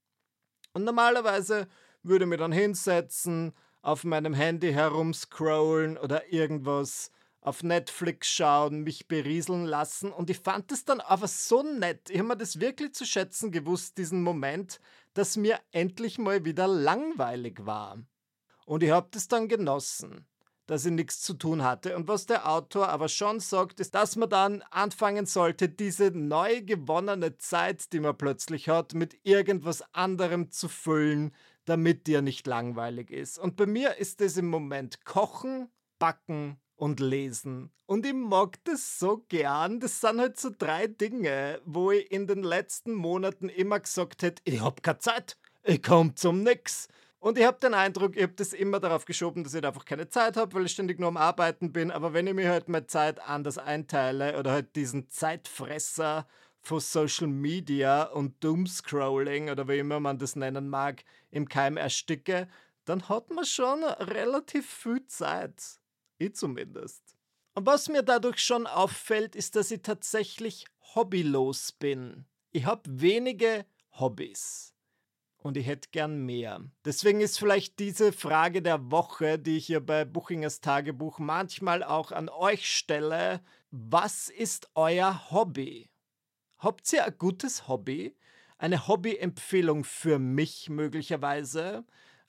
Und 0.74 0.84
normalerweise 0.84 1.68
würde 2.02 2.26
ich 2.26 2.28
mir 2.28 2.36
dann 2.36 2.52
hinsetzen, 2.52 3.54
auf 3.80 4.04
meinem 4.04 4.34
Handy 4.34 4.72
herumscrollen 4.72 5.96
oder 5.96 6.32
irgendwas 6.32 7.10
auf 7.40 7.62
Netflix 7.62 8.28
schauen, 8.28 8.82
mich 8.82 9.06
berieseln 9.06 9.66
lassen. 9.66 10.10
Und 10.10 10.30
ich 10.30 10.38
fand 10.40 10.72
es 10.72 10.84
dann 10.84 11.00
aber 11.00 11.28
so 11.28 11.62
nett. 11.62 12.10
Ich 12.10 12.18
habe 12.18 12.28
mir 12.28 12.36
das 12.36 12.60
wirklich 12.60 12.94
zu 12.94 13.04
schätzen 13.04 13.52
gewusst, 13.52 13.98
diesen 13.98 14.22
Moment, 14.22 14.80
dass 15.12 15.36
mir 15.36 15.60
endlich 15.70 16.18
mal 16.18 16.44
wieder 16.44 16.66
langweilig 16.66 17.66
war. 17.66 17.98
Und 18.66 18.82
ich 18.82 18.90
habe 18.90 19.08
das 19.10 19.28
dann 19.28 19.48
genossen 19.48 20.26
dass 20.66 20.84
ich 20.84 20.92
nichts 20.92 21.20
zu 21.20 21.34
tun 21.34 21.62
hatte. 21.62 21.96
Und 21.96 22.08
was 22.08 22.26
der 22.26 22.48
Autor 22.48 22.88
aber 22.88 23.08
schon 23.08 23.40
sagt, 23.40 23.80
ist, 23.80 23.94
dass 23.94 24.16
man 24.16 24.30
dann 24.30 24.62
anfangen 24.70 25.26
sollte, 25.26 25.68
diese 25.68 26.10
neu 26.10 26.62
gewonnene 26.62 27.36
Zeit, 27.38 27.92
die 27.92 28.00
man 28.00 28.16
plötzlich 28.16 28.68
hat, 28.68 28.94
mit 28.94 29.18
irgendwas 29.24 29.82
anderem 29.94 30.50
zu 30.50 30.68
füllen, 30.68 31.32
damit 31.64 32.06
dir 32.06 32.22
nicht 32.22 32.46
langweilig 32.46 33.10
ist. 33.10 33.38
Und 33.38 33.56
bei 33.56 33.66
mir 33.66 33.96
ist 33.96 34.20
es 34.20 34.36
im 34.36 34.48
Moment 34.48 35.04
Kochen, 35.04 35.68
Backen 35.98 36.58
und 36.76 37.00
Lesen. 37.00 37.70
Und 37.86 38.06
ich 38.06 38.14
mag 38.14 38.62
das 38.64 38.98
so 38.98 39.24
gern. 39.28 39.80
Das 39.80 40.00
sind 40.00 40.18
halt 40.20 40.38
so 40.38 40.50
drei 40.56 40.86
Dinge, 40.86 41.60
wo 41.64 41.90
ich 41.90 42.10
in 42.10 42.26
den 42.26 42.42
letzten 42.42 42.94
Monaten 42.94 43.48
immer 43.48 43.80
gesagt 43.80 44.22
hätte, 44.22 44.42
ich 44.44 44.60
hab 44.60 44.82
keine 44.82 44.98
Zeit, 44.98 45.36
ich 45.62 45.82
komm 45.82 46.16
zum 46.16 46.42
Nix. 46.42 46.88
Und 47.24 47.38
ich 47.38 47.46
habe 47.46 47.58
den 47.58 47.72
Eindruck, 47.72 48.16
ich 48.16 48.22
habe 48.22 48.34
das 48.34 48.52
immer 48.52 48.80
darauf 48.80 49.06
geschoben, 49.06 49.44
dass 49.44 49.54
ich 49.54 49.64
einfach 49.64 49.86
keine 49.86 50.10
Zeit 50.10 50.36
habe, 50.36 50.52
weil 50.52 50.66
ich 50.66 50.72
ständig 50.72 51.00
nur 51.00 51.08
am 51.08 51.16
Arbeiten 51.16 51.72
bin. 51.72 51.90
Aber 51.90 52.12
wenn 52.12 52.26
ich 52.26 52.34
mir 52.34 52.50
halt 52.50 52.68
meine 52.68 52.86
Zeit 52.86 53.18
anders 53.18 53.56
einteile 53.56 54.38
oder 54.38 54.52
halt 54.52 54.76
diesen 54.76 55.08
Zeitfresser 55.08 56.28
von 56.60 56.80
Social 56.80 57.28
Media 57.28 58.02
und 58.02 58.44
Doomscrolling 58.44 59.48
oder 59.48 59.66
wie 59.68 59.78
immer 59.78 60.00
man 60.00 60.18
das 60.18 60.36
nennen 60.36 60.68
mag, 60.68 61.02
im 61.30 61.48
Keim 61.48 61.78
ersticke, 61.78 62.46
dann 62.84 63.08
hat 63.08 63.30
man 63.30 63.46
schon 63.46 63.82
relativ 63.84 64.68
viel 64.68 65.06
Zeit. 65.06 65.80
Ich 66.18 66.34
zumindest. 66.34 67.16
Und 67.54 67.64
was 67.64 67.88
mir 67.88 68.02
dadurch 68.02 68.40
schon 68.40 68.66
auffällt, 68.66 69.34
ist, 69.34 69.56
dass 69.56 69.70
ich 69.70 69.80
tatsächlich 69.80 70.66
hobbylos 70.94 71.72
bin. 71.72 72.26
Ich 72.50 72.66
habe 72.66 72.82
wenige 72.84 73.64
Hobbys 73.92 74.73
und 75.44 75.58
ich 75.58 75.66
hätte 75.66 75.90
gern 75.92 76.24
mehr. 76.24 76.62
Deswegen 76.86 77.20
ist 77.20 77.38
vielleicht 77.38 77.78
diese 77.78 78.12
Frage 78.12 78.62
der 78.62 78.90
Woche, 78.90 79.38
die 79.38 79.58
ich 79.58 79.66
hier 79.66 79.84
bei 79.84 80.06
Buchingers 80.06 80.62
Tagebuch 80.62 81.18
manchmal 81.18 81.84
auch 81.84 82.12
an 82.12 82.30
euch 82.30 82.66
stelle, 82.66 83.42
was 83.70 84.30
ist 84.30 84.70
euer 84.74 85.30
Hobby? 85.30 85.90
Habt 86.58 86.90
ihr 86.94 87.04
ein 87.04 87.18
gutes 87.18 87.68
Hobby? 87.68 88.16
Eine 88.56 88.88
Hobby-Empfehlung 88.88 89.84
für 89.84 90.18
mich 90.18 90.70
möglicherweise? 90.70 91.84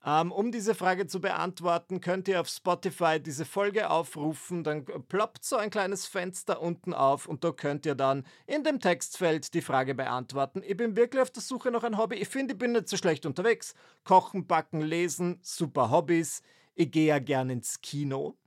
Ähm, 0.07 0.31
um 0.31 0.51
diese 0.51 0.75
Frage 0.75 1.07
zu 1.07 1.19
beantworten, 1.19 1.99
könnt 1.99 2.27
ihr 2.27 2.39
auf 2.39 2.47
Spotify 2.47 3.19
diese 3.19 3.43
Folge 3.43 3.89
aufrufen, 3.89 4.63
dann 4.63 4.85
ploppt 4.85 5.43
so 5.43 5.55
ein 5.55 5.71
kleines 5.71 6.05
Fenster 6.05 6.61
unten 6.61 6.93
auf 6.93 7.25
und 7.27 7.43
da 7.43 7.51
könnt 7.51 7.87
ihr 7.87 7.95
dann 7.95 8.23
in 8.45 8.63
dem 8.63 8.79
Textfeld 8.79 9.55
die 9.55 9.61
Frage 9.61 9.95
beantworten. 9.95 10.61
Ich 10.63 10.77
bin 10.77 10.95
wirklich 10.95 11.23
auf 11.23 11.31
der 11.31 11.41
Suche 11.41 11.71
nach 11.71 11.83
einem 11.83 11.97
Hobby. 11.97 12.17
Ich 12.17 12.27
finde, 12.27 12.53
ich 12.53 12.59
bin 12.59 12.73
nicht 12.73 12.87
so 12.87 12.97
schlecht 12.97 13.25
unterwegs. 13.25 13.73
Kochen, 14.03 14.45
backen, 14.45 14.81
lesen, 14.81 15.39
super 15.41 15.89
Hobbys. 15.89 16.43
Ich 16.75 16.91
gehe 16.91 17.07
ja 17.07 17.17
gern 17.17 17.49
ins 17.49 17.81
Kino. 17.81 18.37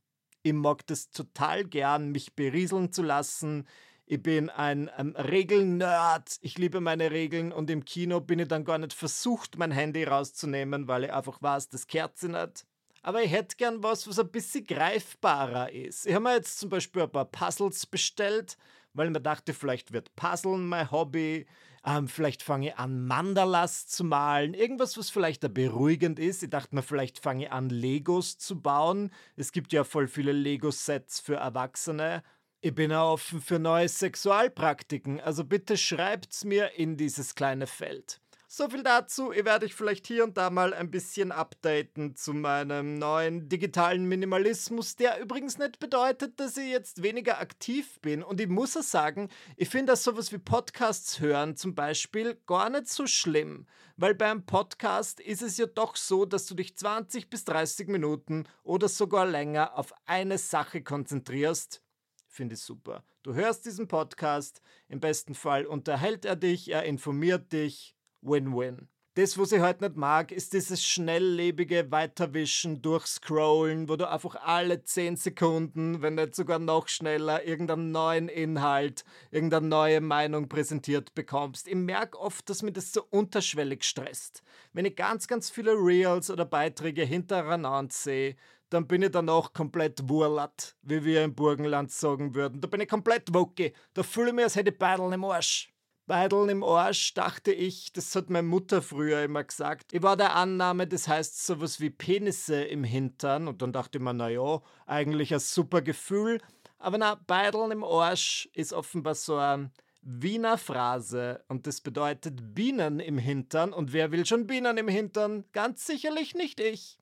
Ich 0.44 0.52
mag 0.52 0.86
das 0.86 1.10
total 1.10 1.64
gern, 1.64 2.12
mich 2.12 2.36
berieseln 2.36 2.92
zu 2.92 3.02
lassen. 3.02 3.66
Ich 4.10 4.22
bin 4.22 4.48
ein 4.48 4.90
ähm, 4.96 5.14
Regelnerd. 5.18 6.38
Ich 6.40 6.56
liebe 6.56 6.80
meine 6.80 7.10
Regeln 7.10 7.52
und 7.52 7.68
im 7.68 7.84
Kino 7.84 8.20
bin 8.20 8.38
ich 8.38 8.48
dann 8.48 8.64
gar 8.64 8.78
nicht 8.78 8.94
versucht, 8.94 9.58
mein 9.58 9.70
Handy 9.70 10.04
rauszunehmen, 10.04 10.88
weil 10.88 11.04
ich 11.04 11.12
einfach 11.12 11.42
weiß, 11.42 11.68
das 11.68 11.86
kehrt 11.86 12.16
sie 12.16 12.30
nicht. 12.30 12.64
Aber 13.02 13.22
ich 13.22 13.30
hätte 13.30 13.56
gern 13.56 13.82
was, 13.82 14.08
was 14.08 14.18
ein 14.18 14.30
bisschen 14.30 14.64
greifbarer 14.64 15.70
ist. 15.70 16.06
Ich 16.06 16.14
habe 16.14 16.24
mir 16.24 16.36
jetzt 16.36 16.58
zum 16.58 16.70
Beispiel 16.70 17.02
ein 17.02 17.12
paar 17.12 17.26
Puzzles 17.26 17.84
bestellt, 17.84 18.56
weil 18.94 19.08
ich 19.08 19.12
mir 19.12 19.20
dachte, 19.20 19.52
vielleicht 19.52 19.92
wird 19.92 20.16
Puzzeln 20.16 20.66
mein 20.66 20.90
Hobby. 20.90 21.44
Ähm, 21.84 22.08
vielleicht 22.08 22.42
fange 22.42 22.68
ich 22.68 22.76
an, 22.76 23.06
Mandalas 23.06 23.88
zu 23.88 24.04
malen. 24.04 24.54
Irgendwas, 24.54 24.96
was 24.96 25.10
vielleicht 25.10 25.52
beruhigend 25.52 26.18
ist. 26.18 26.42
Ich 26.42 26.48
dachte 26.48 26.74
mir, 26.74 26.82
vielleicht 26.82 27.18
fange 27.18 27.44
ich 27.44 27.52
an, 27.52 27.68
Legos 27.68 28.38
zu 28.38 28.58
bauen. 28.58 29.10
Es 29.36 29.52
gibt 29.52 29.74
ja 29.74 29.84
voll 29.84 30.08
viele 30.08 30.32
Lego-Sets 30.32 31.20
für 31.20 31.36
Erwachsene. 31.36 32.22
Ich 32.60 32.74
bin 32.74 32.90
offen 32.90 33.40
für 33.40 33.60
neue 33.60 33.88
Sexualpraktiken, 33.88 35.20
also 35.20 35.44
bitte 35.44 35.76
schreibt's 35.76 36.44
mir 36.44 36.72
in 36.72 36.96
dieses 36.96 37.36
kleine 37.36 37.68
Feld. 37.68 38.20
So 38.48 38.68
viel 38.68 38.82
dazu, 38.82 39.30
ich 39.30 39.44
werde 39.44 39.66
euch 39.66 39.74
vielleicht 39.76 40.08
hier 40.08 40.24
und 40.24 40.36
da 40.36 40.50
mal 40.50 40.74
ein 40.74 40.90
bisschen 40.90 41.30
updaten 41.30 42.16
zu 42.16 42.34
meinem 42.34 42.98
neuen 42.98 43.48
digitalen 43.48 44.06
Minimalismus, 44.06 44.96
der 44.96 45.20
übrigens 45.20 45.58
nicht 45.58 45.78
bedeutet, 45.78 46.40
dass 46.40 46.56
ich 46.56 46.68
jetzt 46.68 47.04
weniger 47.04 47.38
aktiv 47.38 48.00
bin. 48.00 48.24
Und 48.24 48.40
ich 48.40 48.48
muss 48.48 48.76
auch 48.76 48.82
sagen, 48.82 49.28
ich 49.56 49.68
finde 49.68 49.92
das 49.92 50.02
sowas 50.02 50.32
wie 50.32 50.38
Podcasts 50.38 51.20
hören 51.20 51.54
zum 51.54 51.76
Beispiel 51.76 52.40
gar 52.48 52.70
nicht 52.70 52.88
so 52.88 53.06
schlimm, 53.06 53.66
weil 53.96 54.16
beim 54.16 54.44
Podcast 54.46 55.20
ist 55.20 55.42
es 55.42 55.58
ja 55.58 55.66
doch 55.66 55.94
so, 55.94 56.24
dass 56.24 56.46
du 56.46 56.56
dich 56.56 56.76
20 56.76 57.30
bis 57.30 57.44
30 57.44 57.86
Minuten 57.86 58.48
oder 58.64 58.88
sogar 58.88 59.26
länger 59.26 59.78
auf 59.78 59.94
eine 60.06 60.38
Sache 60.38 60.82
konzentrierst 60.82 61.82
finde 62.28 62.54
ich 62.54 62.60
super. 62.60 63.02
Du 63.22 63.34
hörst 63.34 63.66
diesen 63.66 63.88
Podcast, 63.88 64.62
im 64.88 65.00
besten 65.00 65.34
Fall 65.34 65.66
unterhält 65.66 66.24
er 66.24 66.36
dich, 66.36 66.70
er 66.70 66.84
informiert 66.84 67.52
dich. 67.52 67.96
Win-win. 68.20 68.88
Das, 69.18 69.36
was 69.36 69.50
ich 69.50 69.60
heute 69.60 69.82
nicht 69.82 69.96
mag, 69.96 70.30
ist 70.30 70.52
dieses 70.52 70.84
schnelllebige 70.84 71.90
Weiterwischen, 71.90 72.82
Durchscrollen, 72.82 73.88
wo 73.88 73.96
du 73.96 74.08
einfach 74.08 74.36
alle 74.36 74.84
10 74.84 75.16
Sekunden, 75.16 76.02
wenn 76.02 76.14
nicht 76.14 76.36
sogar 76.36 76.60
noch 76.60 76.86
schneller, 76.86 77.44
irgendeinen 77.44 77.90
neuen 77.90 78.28
Inhalt, 78.28 79.04
irgendeine 79.32 79.66
neue 79.66 80.00
Meinung 80.00 80.48
präsentiert 80.48 81.16
bekommst. 81.16 81.66
Ich 81.66 81.74
merke 81.74 82.16
oft, 82.16 82.48
dass 82.48 82.62
mir 82.62 82.70
das 82.70 82.92
so 82.92 83.02
unterschwellig 83.10 83.82
stresst. 83.82 84.44
Wenn 84.72 84.84
ich 84.84 84.94
ganz, 84.94 85.26
ganz 85.26 85.50
viele 85.50 85.72
Reels 85.72 86.30
oder 86.30 86.44
Beiträge 86.44 87.02
hintereinander 87.02 87.92
sehe, 87.92 88.36
dann 88.70 88.86
bin 88.86 89.02
ich 89.02 89.10
danach 89.10 89.52
komplett 89.52 90.08
wurlat, 90.08 90.76
wie 90.82 91.04
wir 91.04 91.24
im 91.24 91.34
Burgenland 91.34 91.90
sagen 91.90 92.34
würden. 92.34 92.60
Da 92.60 92.68
bin 92.68 92.80
ich 92.80 92.88
komplett 92.88 93.32
woke. 93.32 93.72
Da 93.94 94.02
fühle 94.02 94.28
ich 94.28 94.34
mich, 94.34 94.44
als 94.44 94.56
hätte 94.56 94.70
ich 94.70 94.78
Beideln 94.78 95.12
im 95.12 95.24
Arsch. 95.24 95.72
Beideln 96.06 96.48
im 96.48 96.64
Arsch, 96.64 97.12
dachte 97.12 97.52
ich, 97.52 97.92
das 97.92 98.14
hat 98.16 98.30
meine 98.30 98.48
Mutter 98.48 98.80
früher 98.80 99.22
immer 99.22 99.44
gesagt. 99.44 99.92
Ich 99.92 100.02
war 100.02 100.16
der 100.16 100.34
Annahme, 100.34 100.86
das 100.86 101.06
heißt 101.06 101.46
sowas 101.46 101.80
wie 101.80 101.90
Penisse 101.90 102.62
im 102.62 102.82
Hintern. 102.82 103.46
Und 103.46 103.60
dann 103.60 103.72
dachte 103.72 103.98
ich 103.98 104.04
mir, 104.04 104.14
naja, 104.14 104.62
eigentlich 104.86 105.34
ein 105.34 105.40
super 105.40 105.82
Gefühl. 105.82 106.40
Aber 106.78 106.96
na, 106.96 107.14
Beideln 107.14 107.70
im 107.72 107.84
Arsch 107.84 108.48
ist 108.54 108.72
offenbar 108.72 109.14
so 109.14 109.36
eine 109.36 109.70
Wiener 110.00 110.56
Phrase 110.56 111.44
und 111.48 111.66
das 111.66 111.80
bedeutet 111.82 112.54
Bienen 112.54 113.00
im 113.00 113.18
Hintern. 113.18 113.72
Und 113.72 113.92
wer 113.92 114.10
will 114.10 114.24
schon 114.24 114.46
Bienen 114.46 114.78
im 114.78 114.88
Hintern? 114.88 115.44
Ganz 115.52 115.84
sicherlich 115.84 116.34
nicht 116.34 116.60
ich. 116.60 116.98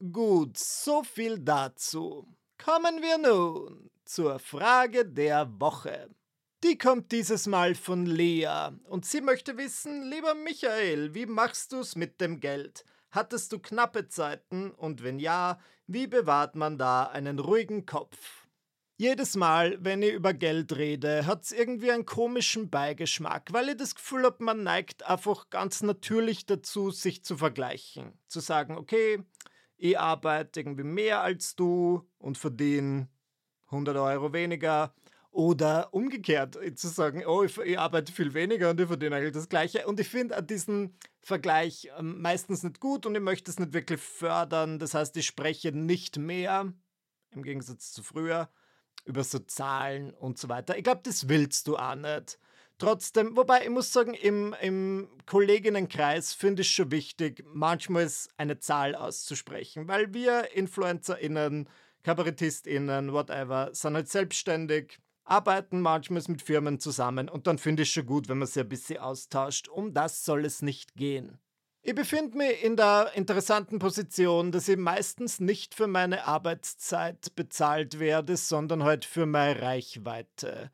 Gut, 0.00 0.56
so 0.56 1.02
viel 1.02 1.38
dazu. 1.38 2.26
Kommen 2.56 3.02
wir 3.02 3.18
nun 3.18 3.90
zur 4.06 4.38
Frage 4.38 5.04
der 5.04 5.60
Woche. 5.60 6.08
Die 6.64 6.78
kommt 6.78 7.12
dieses 7.12 7.46
Mal 7.46 7.74
von 7.74 8.06
Lea 8.06 8.70
und 8.84 9.04
sie 9.04 9.20
möchte 9.20 9.58
wissen, 9.58 10.08
lieber 10.08 10.34
Michael, 10.34 11.14
wie 11.14 11.26
machst 11.26 11.72
du's 11.72 11.96
mit 11.96 12.18
dem 12.18 12.40
Geld? 12.40 12.86
Hattest 13.10 13.52
du 13.52 13.58
knappe 13.58 14.08
Zeiten 14.08 14.70
und 14.70 15.02
wenn 15.02 15.18
ja, 15.18 15.58
Wie 15.86 16.06
bewahrt 16.06 16.54
man 16.54 16.78
da 16.78 17.04
einen 17.04 17.38
ruhigen 17.38 17.84
Kopf? 17.84 18.46
Jedes 18.96 19.34
Mal, 19.34 19.76
wenn 19.80 20.02
ich 20.02 20.12
über 20.12 20.32
Geld 20.32 20.76
rede, 20.76 21.26
hat 21.26 21.42
es 21.42 21.52
irgendwie 21.52 21.90
einen 21.90 22.06
komischen 22.06 22.70
Beigeschmack, 22.70 23.52
weil 23.52 23.70
ich 23.70 23.76
das 23.76 23.94
Gefühl 23.94 24.24
habe, 24.24 24.44
man 24.44 24.62
neigt 24.62 25.02
einfach 25.04 25.50
ganz 25.50 25.82
natürlich 25.82 26.46
dazu, 26.46 26.90
sich 26.90 27.24
zu 27.24 27.36
vergleichen. 27.36 28.12
Zu 28.28 28.40
sagen, 28.40 28.78
okay, 28.78 29.24
ich 29.80 29.98
arbeite 29.98 30.60
irgendwie 30.60 30.84
mehr 30.84 31.22
als 31.22 31.56
du 31.56 32.06
und 32.18 32.36
verdiene 32.36 33.08
100 33.66 33.96
Euro 33.96 34.32
weniger. 34.32 34.94
Oder 35.32 35.94
umgekehrt, 35.94 36.56
äh, 36.56 36.74
zu 36.74 36.88
sagen, 36.88 37.24
oh, 37.24 37.44
ich, 37.44 37.56
ich, 37.58 37.78
arbeite 37.78 38.12
viel 38.12 38.34
weniger 38.34 38.70
und 38.70 38.80
ich 38.80 38.88
verdiene 38.88 39.16
eigentlich 39.16 39.32
das 39.32 39.48
Gleiche. 39.48 39.86
Und 39.86 40.00
ich 40.00 40.08
finde 40.08 40.42
diesen 40.42 40.98
Vergleich 41.20 41.88
ähm, 41.96 42.20
meistens 42.20 42.64
nicht 42.64 42.80
gut 42.80 43.06
und 43.06 43.14
ich 43.14 43.20
möchte 43.20 43.48
es 43.48 43.60
nicht 43.60 43.72
wirklich 43.72 44.00
fördern. 44.00 44.80
Das 44.80 44.94
heißt, 44.94 45.16
ich 45.16 45.26
spreche 45.26 45.70
nicht 45.70 46.18
mehr, 46.18 46.72
im 47.30 47.42
Gegensatz 47.44 47.92
zu 47.92 48.02
früher, 48.02 48.50
über 49.04 49.22
so 49.22 49.38
Zahlen 49.38 50.10
und 50.10 50.36
so 50.36 50.48
weiter. 50.48 50.76
Ich 50.76 50.82
glaube, 50.82 51.02
das 51.04 51.28
willst 51.28 51.68
du 51.68 51.76
auch 51.76 51.94
nicht. 51.94 52.40
Trotzdem, 52.80 53.36
wobei 53.36 53.64
ich 53.64 53.68
muss 53.68 53.92
sagen, 53.92 54.14
im, 54.14 54.56
im 54.62 55.06
Kolleginnenkreis 55.26 56.32
finde 56.32 56.62
ich 56.62 56.70
schon 56.70 56.90
wichtig, 56.90 57.44
manchmal 57.52 58.10
eine 58.38 58.58
Zahl 58.58 58.94
auszusprechen, 58.94 59.86
weil 59.86 60.14
wir 60.14 60.54
InfluencerInnen, 60.54 61.68
KabarettistInnen, 62.04 63.12
whatever, 63.12 63.68
sind 63.74 63.96
halt 63.96 64.08
selbstständig, 64.08 64.98
arbeiten 65.24 65.82
manchmal 65.82 66.22
mit 66.28 66.40
Firmen 66.40 66.80
zusammen 66.80 67.28
und 67.28 67.46
dann 67.46 67.58
finde 67.58 67.82
ich 67.82 67.92
schon 67.92 68.06
gut, 68.06 68.30
wenn 68.30 68.38
man 68.38 68.48
sich 68.48 68.62
ein 68.62 68.68
bisschen 68.70 68.96
austauscht. 68.96 69.68
Um 69.68 69.92
das 69.92 70.24
soll 70.24 70.46
es 70.46 70.62
nicht 70.62 70.94
gehen. 70.94 71.38
Ich 71.82 71.94
befinde 71.94 72.38
mich 72.38 72.64
in 72.64 72.76
der 72.76 73.12
interessanten 73.14 73.78
Position, 73.78 74.52
dass 74.52 74.68
ich 74.68 74.78
meistens 74.78 75.38
nicht 75.38 75.74
für 75.74 75.86
meine 75.86 76.26
Arbeitszeit 76.26 77.34
bezahlt 77.36 77.98
werde, 77.98 78.38
sondern 78.38 78.84
halt 78.84 79.04
für 79.04 79.26
meine 79.26 79.60
Reichweite. 79.60 80.70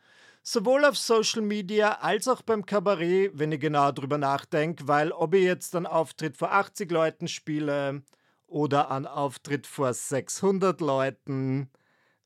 Sowohl 0.48 0.84
auf 0.84 0.96
Social 0.96 1.42
Media 1.42 1.98
als 2.02 2.28
auch 2.28 2.40
beim 2.40 2.64
Kabarett, 2.64 3.32
wenn 3.34 3.50
ich 3.50 3.58
genau 3.58 3.90
drüber 3.90 4.16
nachdenke, 4.16 4.86
weil 4.86 5.10
ob 5.10 5.34
ich 5.34 5.42
jetzt 5.42 5.74
einen 5.74 5.86
Auftritt 5.86 6.36
vor 6.36 6.52
80 6.52 6.88
Leuten 6.92 7.26
spiele 7.26 8.04
oder 8.46 8.92
einen 8.92 9.06
Auftritt 9.06 9.66
vor 9.66 9.92
600 9.92 10.80
Leuten, 10.80 11.68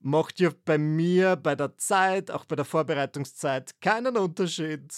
macht 0.01 0.39
ja 0.39 0.51
bei 0.67 0.77
mir 0.77 1.37
bei 1.37 1.55
der 1.55 1.79
Zeit, 1.79 2.31
auch 2.31 2.45
bei 2.45 2.57
der 2.57 2.67
Vorbereitungszeit, 2.67 3.81
keinen 3.81 4.19
Unterschied. 4.19 4.93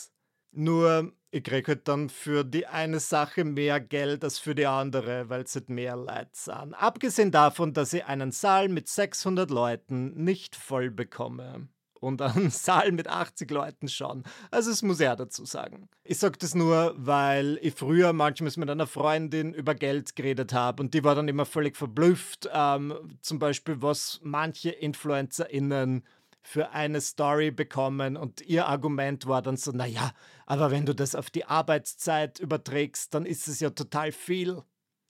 Nur 0.51 1.13
ich 1.31 1.45
kriege 1.45 1.69
halt 1.69 1.87
dann 1.87 2.09
für 2.09 2.43
die 2.43 2.67
eine 2.67 2.99
Sache 2.99 3.45
mehr 3.45 3.79
Geld 3.79 4.25
als 4.25 4.41
für 4.41 4.57
die 4.57 4.67
andere, 4.67 5.29
weil 5.29 5.43
es 5.43 5.55
halt 5.55 5.69
mehr 5.69 5.95
Leute 5.95 6.31
sind. 6.33 6.75
Abgesehen 6.75 7.31
davon, 7.31 7.73
dass 7.73 7.93
ich 7.93 8.05
einen 8.05 8.33
Saal 8.33 8.69
mit 8.69 8.89
600 8.89 9.49
Leuten 9.49 10.25
nicht 10.25 10.57
voll 10.57 10.91
bekomme. 10.91 11.69
Und 12.03 12.21
einen 12.21 12.51
Saal 12.51 12.91
mit 12.91 13.07
80 13.07 13.49
Leuten 13.53 13.87
schon. 13.87 14.25
Also 14.51 14.71
das 14.71 14.83
muss 14.83 14.99
er 14.99 15.15
dazu 15.15 15.45
sagen. 15.45 15.89
Ich 16.03 16.19
sage 16.19 16.37
das 16.37 16.57
nur, 16.57 16.95
weil 16.97 17.61
ich 17.63 17.75
früher 17.75 18.13
manchmal 18.13 18.51
mit 18.57 18.69
einer 18.69 18.89
Freundin 18.89 19.55
über 19.55 19.77
Geld 19.77 20.17
geredet 20.17 20.53
habe 20.53 20.83
und 20.83 20.95
die 20.95 21.05
war 21.05 21.15
dann 21.15 21.29
immer 21.29 21.47
völlig 21.47 21.77
verblüfft. 21.77 22.51
Ähm, 22.53 22.93
zum 23.21 23.39
Beispiel, 23.39 23.83
was 23.83 24.19
manche 24.25 24.71
InfluencerInnen 24.71 26.03
für 26.41 26.71
eine 26.71 27.01
Story 27.01 27.53
bekommen 27.53 28.17
und 28.17 28.41
ihr 28.41 28.67
Argument 28.67 29.29
war 29.29 29.41
dann 29.41 29.57
so, 29.57 29.71
naja, 29.71 30.11
aber 30.45 30.73
wenn 30.73 30.85
du 30.85 30.97
das 30.97 31.15
auf 31.15 31.31
die 31.31 31.45
Arbeitszeit 31.45 32.41
überträgst, 32.41 33.15
dann 33.15 33.27
ist 33.27 33.47
es 33.47 33.61
ja 33.61 33.71
total 33.71 34.11
viel. 34.11 34.61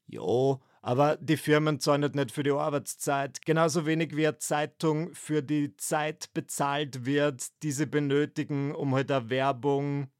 Jo, 0.06 0.60
aber 0.82 1.16
die 1.16 1.36
Firmen 1.36 1.78
zahlen 1.78 2.10
nicht 2.12 2.32
für 2.32 2.42
die 2.42 2.50
Arbeitszeit. 2.50 3.40
Genauso 3.46 3.86
wenig 3.86 4.16
wie 4.16 4.26
eine 4.26 4.38
Zeitung 4.38 5.14
für 5.14 5.40
die 5.40 5.76
Zeit 5.76 6.32
bezahlt 6.34 7.06
wird, 7.06 7.62
die 7.62 7.70
sie 7.70 7.86
benötigen, 7.86 8.74
um 8.74 8.92
halt 8.92 9.10
eine 9.12 9.30
Werbung 9.30 10.10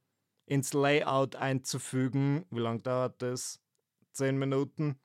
ins 0.47 0.73
Layout 0.73 1.35
einzufügen. 1.35 2.47
Wie 2.51 2.61
lange 2.61 2.81
dauert 2.81 3.21
das? 3.23 3.61
Zehn 4.13 4.39
Minuten. 4.39 5.01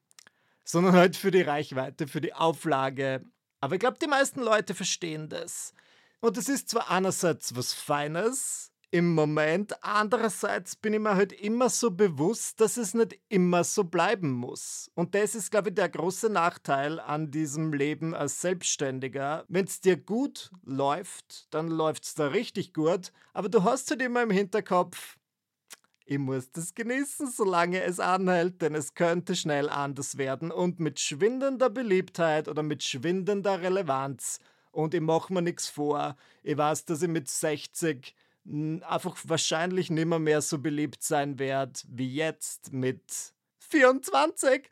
Sondern 0.63 0.93
halt 0.93 1.15
für 1.15 1.31
die 1.31 1.41
Reichweite, 1.41 2.07
für 2.07 2.21
die 2.21 2.33
Auflage. 2.33 3.25
Aber 3.59 3.75
ich 3.75 3.79
glaube, 3.79 3.97
die 3.99 4.07
meisten 4.07 4.41
Leute 4.41 4.75
verstehen 4.75 5.27
das. 5.27 5.73
Und 6.19 6.37
es 6.37 6.49
ist 6.49 6.69
zwar 6.69 6.91
einerseits 6.91 7.55
was 7.55 7.73
Feines 7.73 8.71
im 8.89 9.13
Moment, 9.13 9.83
andererseits 9.83 10.75
bin 10.75 10.93
ich 10.93 10.99
mir 10.99 11.15
halt 11.15 11.33
immer 11.33 11.69
so 11.69 11.91
bewusst, 11.91 12.61
dass 12.61 12.77
es 12.77 12.93
nicht 12.93 13.19
immer 13.27 13.63
so 13.63 13.83
bleiben 13.83 14.31
muss. 14.31 14.89
Und 14.95 15.13
das 15.13 15.35
ist, 15.35 15.51
glaube 15.51 15.69
ich, 15.69 15.75
der 15.75 15.89
große 15.89 16.29
Nachteil 16.29 16.99
an 16.99 17.29
diesem 17.29 17.73
Leben 17.73 18.15
als 18.15 18.41
Selbstständiger. 18.41 19.43
Wenn 19.49 19.65
es 19.65 19.81
dir 19.81 19.97
gut 19.97 20.51
läuft, 20.63 21.53
dann 21.53 21.67
läuft 21.67 22.05
es 22.05 22.15
da 22.15 22.27
richtig 22.27 22.73
gut, 22.73 23.11
aber 23.33 23.49
du 23.49 23.63
hast 23.63 23.91
halt 23.91 24.01
immer 24.01 24.23
im 24.23 24.31
Hinterkopf, 24.31 25.17
ich 26.09 26.19
muss 26.19 26.49
das 26.53 26.73
genießen, 26.73 27.29
solange 27.29 27.83
es 27.83 27.99
anhält, 27.99 28.61
denn 28.61 28.75
es 28.75 28.93
könnte 28.93 29.35
schnell 29.35 29.67
anders 29.67 30.17
werden 30.17 30.51
und 30.51 30.79
mit 30.79 31.01
schwindender 31.01 31.69
Beliebtheit 31.69 32.47
oder 32.47 32.63
mit 32.63 32.81
schwindender 32.81 33.61
Relevanz 33.61 34.39
und 34.71 34.93
ich 34.93 35.01
mache 35.01 35.33
mir 35.33 35.41
nichts 35.41 35.67
vor. 35.67 36.15
Ich 36.43 36.57
weiß, 36.57 36.85
dass 36.85 37.01
ich 37.01 37.09
mit 37.09 37.27
60 37.27 38.15
einfach 38.83 39.17
wahrscheinlich 39.25 39.89
nimmer 39.89 40.19
mehr 40.19 40.41
so 40.41 40.59
beliebt 40.59 41.03
sein 41.03 41.39
werde 41.39 41.79
wie 41.87 42.13
jetzt 42.13 42.71
mit 42.71 43.01
24 43.59 44.69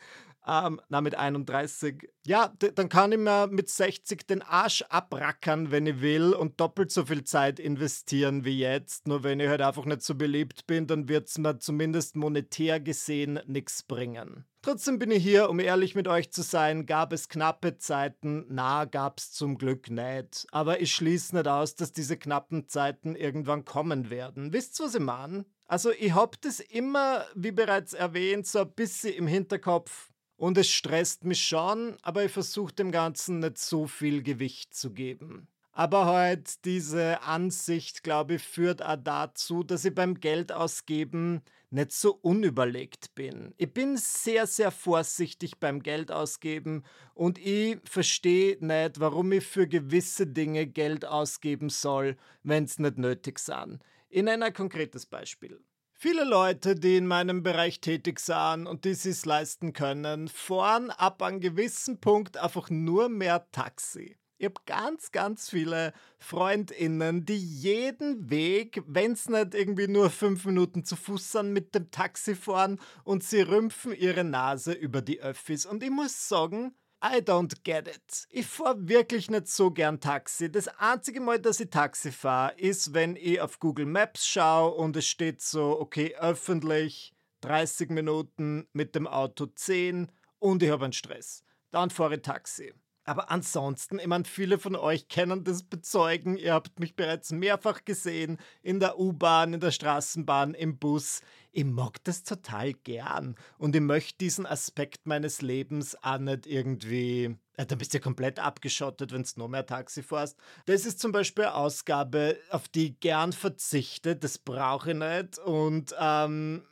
ähm, 0.48 0.80
na, 0.90 1.02
mit 1.02 1.16
31. 1.16 2.10
Ja, 2.26 2.54
dann 2.76 2.90
kann 2.90 3.12
ich 3.12 3.18
mir 3.18 3.48
mit 3.48 3.70
60 3.70 4.28
den 4.28 4.42
Arsch 4.42 4.84
abrackern, 4.84 5.72
wenn 5.72 5.88
ich 5.88 6.02
will 6.02 6.34
und 6.34 6.60
doppelt 6.60 6.92
so 6.92 7.06
viel 7.06 7.24
Zeit 7.24 7.60
investieren 7.60 8.46
wie 8.46 8.60
jetzt. 8.60 9.08
Nur 9.08 9.24
wenn 9.24 9.40
ich 9.40 9.48
halt 9.48 9.62
einfach 9.62 9.86
nicht 9.86 10.02
so 10.02 10.16
beliebt 10.16 10.68
bin, 10.68 10.88
dann 10.88 11.08
wird 11.08 11.28
es 11.28 11.38
mir 11.38 11.60
zumindest 11.60 12.16
monetär 12.16 12.80
gesehen 12.80 13.40
nichts 13.48 13.84
bringen. 13.84 14.46
Trotzdem 14.62 14.98
bin 14.98 15.12
ich 15.12 15.22
hier, 15.22 15.52
um 15.52 15.60
ehrlich 15.60 15.94
mit 15.94 16.08
euch 16.08 16.32
zu 16.32 16.42
sein, 16.42 16.88
gab 16.88 17.14
es 17.14 17.30
knappe 17.30 17.78
Zeiten, 17.78 18.46
na, 18.50 18.86
gab's 18.86 19.32
zum 19.32 19.60
Glück 19.60 19.92
nicht. 19.92 20.48
Aber 20.52 20.82
ich 20.82 20.92
schließe 20.92 21.36
nicht 21.36 21.48
aus, 21.48 21.76
dass 21.76 21.92
diese 21.92 22.18
knappen 22.18 22.68
Zeiten 22.68 23.16
irgendwann 23.16 23.64
kommen 23.64 24.10
werden. 24.10 24.54
Wisst 24.54 24.80
ihr, 24.80 24.86
was 24.86 24.96
ich 24.96 25.02
meine? 25.02 25.46
Also 25.68 25.92
ich 25.92 26.16
hab 26.16 26.42
das 26.42 26.60
immer, 26.60 27.26
wie 27.36 27.52
bereits 27.52 27.94
erwähnt, 27.94 28.48
so 28.48 28.60
ein 28.60 28.72
bisschen 28.72 29.14
im 29.14 29.28
Hinterkopf, 29.28 30.10
und 30.38 30.58
es 30.58 30.70
stresst 30.70 31.24
mich 31.24 31.46
schon, 31.46 31.98
aber 32.02 32.26
ich 32.26 32.32
versuche 32.32 32.74
dem 32.74 32.92
Ganzen 32.92 33.40
nicht 33.40 33.58
so 33.58 33.88
viel 33.88 34.24
Gewicht 34.24 34.74
zu 34.74 34.92
geben. 34.92 35.48
Aber 35.72 36.06
halt 36.06 36.64
diese 36.64 37.22
Ansicht, 37.24 38.04
glaube 38.04 38.36
ich, 38.36 38.42
führt 38.42 38.82
auch 38.82 38.96
dazu, 38.96 39.64
dass 39.64 39.84
ich 39.84 39.94
beim 39.94 40.20
Geldausgeben 40.22 41.42
nicht 41.70 41.92
so 41.92 42.18
unüberlegt 42.22 43.14
bin. 43.14 43.54
Ich 43.58 43.74
bin 43.74 43.98
sehr, 43.98 44.48
sehr 44.48 44.72
vorsichtig 44.72 45.60
beim 45.60 45.84
Geldausgeben 45.84 46.86
und 47.14 47.38
ich 47.38 47.78
verstehe 47.84 48.58
nicht, 48.66 49.02
warum 49.02 49.34
ich 49.34 49.46
für 49.46 49.68
gewisse 49.68 50.28
Dinge 50.28 50.66
Geld 50.66 51.04
ausgeben 51.04 51.70
soll, 51.70 52.16
wenn 52.44 52.64
es 52.64 52.80
nicht 52.80 52.98
nötig 52.98 53.40
sind. 53.40 53.80
Ich 54.08 54.24
nenne 54.24 54.46
ein 54.46 54.54
konkretes 54.54 55.06
Beispiel. 55.06 55.60
Viele 55.98 56.26
Leute, 56.26 56.76
die 56.76 56.98
in 56.98 57.08
meinem 57.08 57.42
Bereich 57.42 57.80
tätig 57.80 58.20
sind 58.20 58.68
und 58.68 58.84
die 58.84 58.90
es 58.90 59.26
leisten 59.26 59.72
können, 59.72 60.28
fahren 60.28 60.92
ab 60.92 61.22
einem 61.22 61.40
gewissen 61.40 62.02
Punkt 62.02 62.36
einfach 62.36 62.70
nur 62.70 63.08
mehr 63.08 63.50
Taxi. 63.54 64.18
Ich 64.38 64.46
habe 64.46 64.60
ganz, 64.66 65.14
ganz 65.14 65.50
viele 65.50 65.94
FreundInnen, 66.20 67.26
die 67.26 67.38
jeden 67.38 68.30
Weg, 68.30 68.84
wenn 68.86 69.14
es 69.14 69.30
nicht 69.30 69.56
irgendwie 69.56 69.88
nur 69.88 70.10
fünf 70.10 70.44
Minuten 70.44 70.84
zu 70.84 70.98
Fuß 70.98 71.32
sind, 71.32 71.54
mit 71.54 71.74
dem 71.74 71.90
Taxi 71.92 72.36
fahren 72.36 72.82
und 73.06 73.24
sie 73.24 73.40
rümpfen 73.40 73.94
ihre 73.94 74.26
Nase 74.26 74.74
über 74.74 75.02
die 75.02 75.22
Öffis. 75.22 75.66
Und 75.66 75.82
ich 75.82 75.92
muss 75.92 76.28
sagen, 76.28 76.76
I 77.08 77.22
don't 77.22 77.54
get 77.64 77.88
it. 77.88 78.28
Ich 78.32 78.48
fahre 78.48 78.88
wirklich 78.88 79.30
nicht 79.30 79.48
so 79.48 79.70
gern 79.70 80.00
Taxi. 80.00 80.52
Das 80.52 80.68
einzige 80.80 81.22
Mal, 81.22 81.40
dass 81.40 81.60
ich 81.60 81.70
Taxi 81.70 82.12
fahre, 82.12 82.56
ist, 82.58 82.96
wenn 82.96 83.16
ich 83.16 83.40
auf 83.40 83.60
Google 83.60 83.86
Maps 83.86 84.26
schaue 84.26 84.74
und 84.74 84.96
es 84.96 85.06
steht 85.06 85.40
so, 85.40 85.80
okay, 85.80 86.16
öffentlich 86.16 87.14
30 87.42 87.92
Minuten 87.92 88.68
mit 88.74 88.96
dem 88.96 89.06
Auto 89.06 89.46
10 89.46 90.12
und 90.40 90.64
ich 90.64 90.72
habe 90.72 90.86
einen 90.86 90.94
Stress. 90.94 91.44
Dann 91.70 91.92
fahre 91.92 92.16
ich 92.16 92.24
Taxi. 92.24 92.74
Aber 93.08 93.30
ansonsten, 93.30 94.00
ich 94.00 94.08
meine, 94.08 94.26
viele 94.26 94.58
von 94.58 94.76
euch 94.76 95.08
kennen 95.08 95.44
das 95.44 95.62
bezeugen. 95.62 96.38
Ihr 96.38 96.54
habt 96.54 96.80
mich 96.80 96.96
bereits 96.96 97.32
mehrfach 97.32 97.86
gesehen 97.86 98.40
in 98.64 98.80
der 98.80 99.00
U-Bahn, 99.00 99.54
in 99.54 99.60
der 99.60 99.70
Straßenbahn, 99.70 100.56
im 100.56 100.80
Bus. 100.80 101.22
Ich 101.52 101.66
mag 101.66 102.04
das 102.04 102.24
total 102.24 102.74
gern. 102.74 103.36
Und 103.60 103.76
ich 103.76 103.82
möchte 103.82 104.18
diesen 104.18 104.48
Aspekt 104.48 105.06
meines 105.06 105.44
Lebens 105.44 105.96
auch 106.04 106.18
nicht 106.18 106.48
irgendwie. 106.48 107.38
Ja, 107.58 107.66
dann 107.66 107.78
bist 107.78 107.94
du 107.94 108.00
ja 108.00 108.04
komplett 108.04 108.40
abgeschottet, 108.40 109.14
wenn 109.14 109.22
du 109.22 109.30
nur 109.38 109.50
mehr 109.50 109.68
Taxi 109.68 110.02
fährst. 110.02 110.38
Das 110.66 110.86
ist 110.86 111.00
zum 111.00 111.12
Beispiel 111.12 111.46
eine 111.46 111.54
Ausgabe, 111.54 112.40
auf 112.50 112.68
die 112.68 112.88
ich 112.88 113.00
gern 113.00 113.34
verzichte. 113.34 114.16
Das 114.16 114.40
brauche 114.40 114.92
ich 114.92 114.98
nicht. 114.98 115.38
Und 115.38 115.96
ähm, 116.00 116.64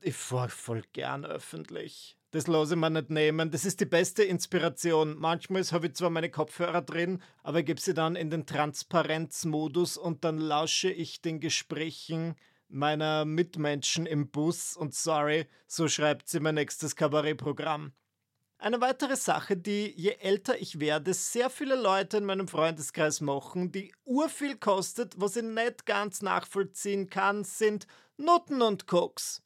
ich 0.00 0.16
fahre 0.16 0.48
voll 0.48 0.82
gern 0.94 1.26
öffentlich. 1.26 2.16
Das 2.34 2.48
lasse 2.48 2.74
ich 2.74 2.80
mir 2.80 2.90
nicht 2.90 3.10
nehmen. 3.10 3.52
Das 3.52 3.64
ist 3.64 3.78
die 3.78 3.86
beste 3.86 4.24
Inspiration. 4.24 5.16
Manchmal 5.16 5.62
habe 5.62 5.86
ich 5.86 5.94
zwar 5.94 6.10
meine 6.10 6.30
Kopfhörer 6.30 6.82
drin, 6.82 7.22
aber 7.44 7.62
gebe 7.62 7.80
sie 7.80 7.94
dann 7.94 8.16
in 8.16 8.28
den 8.28 8.44
Transparenzmodus 8.44 9.96
und 9.96 10.24
dann 10.24 10.38
lausche 10.38 10.90
ich 10.90 11.22
den 11.22 11.38
Gesprächen 11.38 12.34
meiner 12.66 13.24
Mitmenschen 13.24 14.04
im 14.04 14.32
Bus 14.32 14.76
und 14.76 14.96
sorry, 14.96 15.46
so 15.68 15.86
schreibt 15.86 16.28
sie 16.28 16.40
mein 16.40 16.56
nächstes 16.56 16.96
Kabarettprogramm. 16.96 17.92
Eine 18.58 18.80
weitere 18.80 19.14
Sache, 19.14 19.56
die 19.56 19.94
je 19.96 20.16
älter 20.18 20.60
ich 20.60 20.80
werde, 20.80 21.14
sehr 21.14 21.50
viele 21.50 21.76
Leute 21.76 22.16
in 22.16 22.24
meinem 22.24 22.48
Freundeskreis 22.48 23.20
machen, 23.20 23.70
die 23.70 23.94
urviel 24.04 24.56
kostet, 24.56 25.20
was 25.20 25.36
ich 25.36 25.44
nicht 25.44 25.86
ganz 25.86 26.20
nachvollziehen 26.20 27.08
kann, 27.08 27.44
sind 27.44 27.86
Nutten 28.16 28.60
und 28.60 28.88
Koks. 28.88 29.40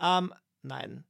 Ähm, 0.00 0.34
nein. 0.62 1.04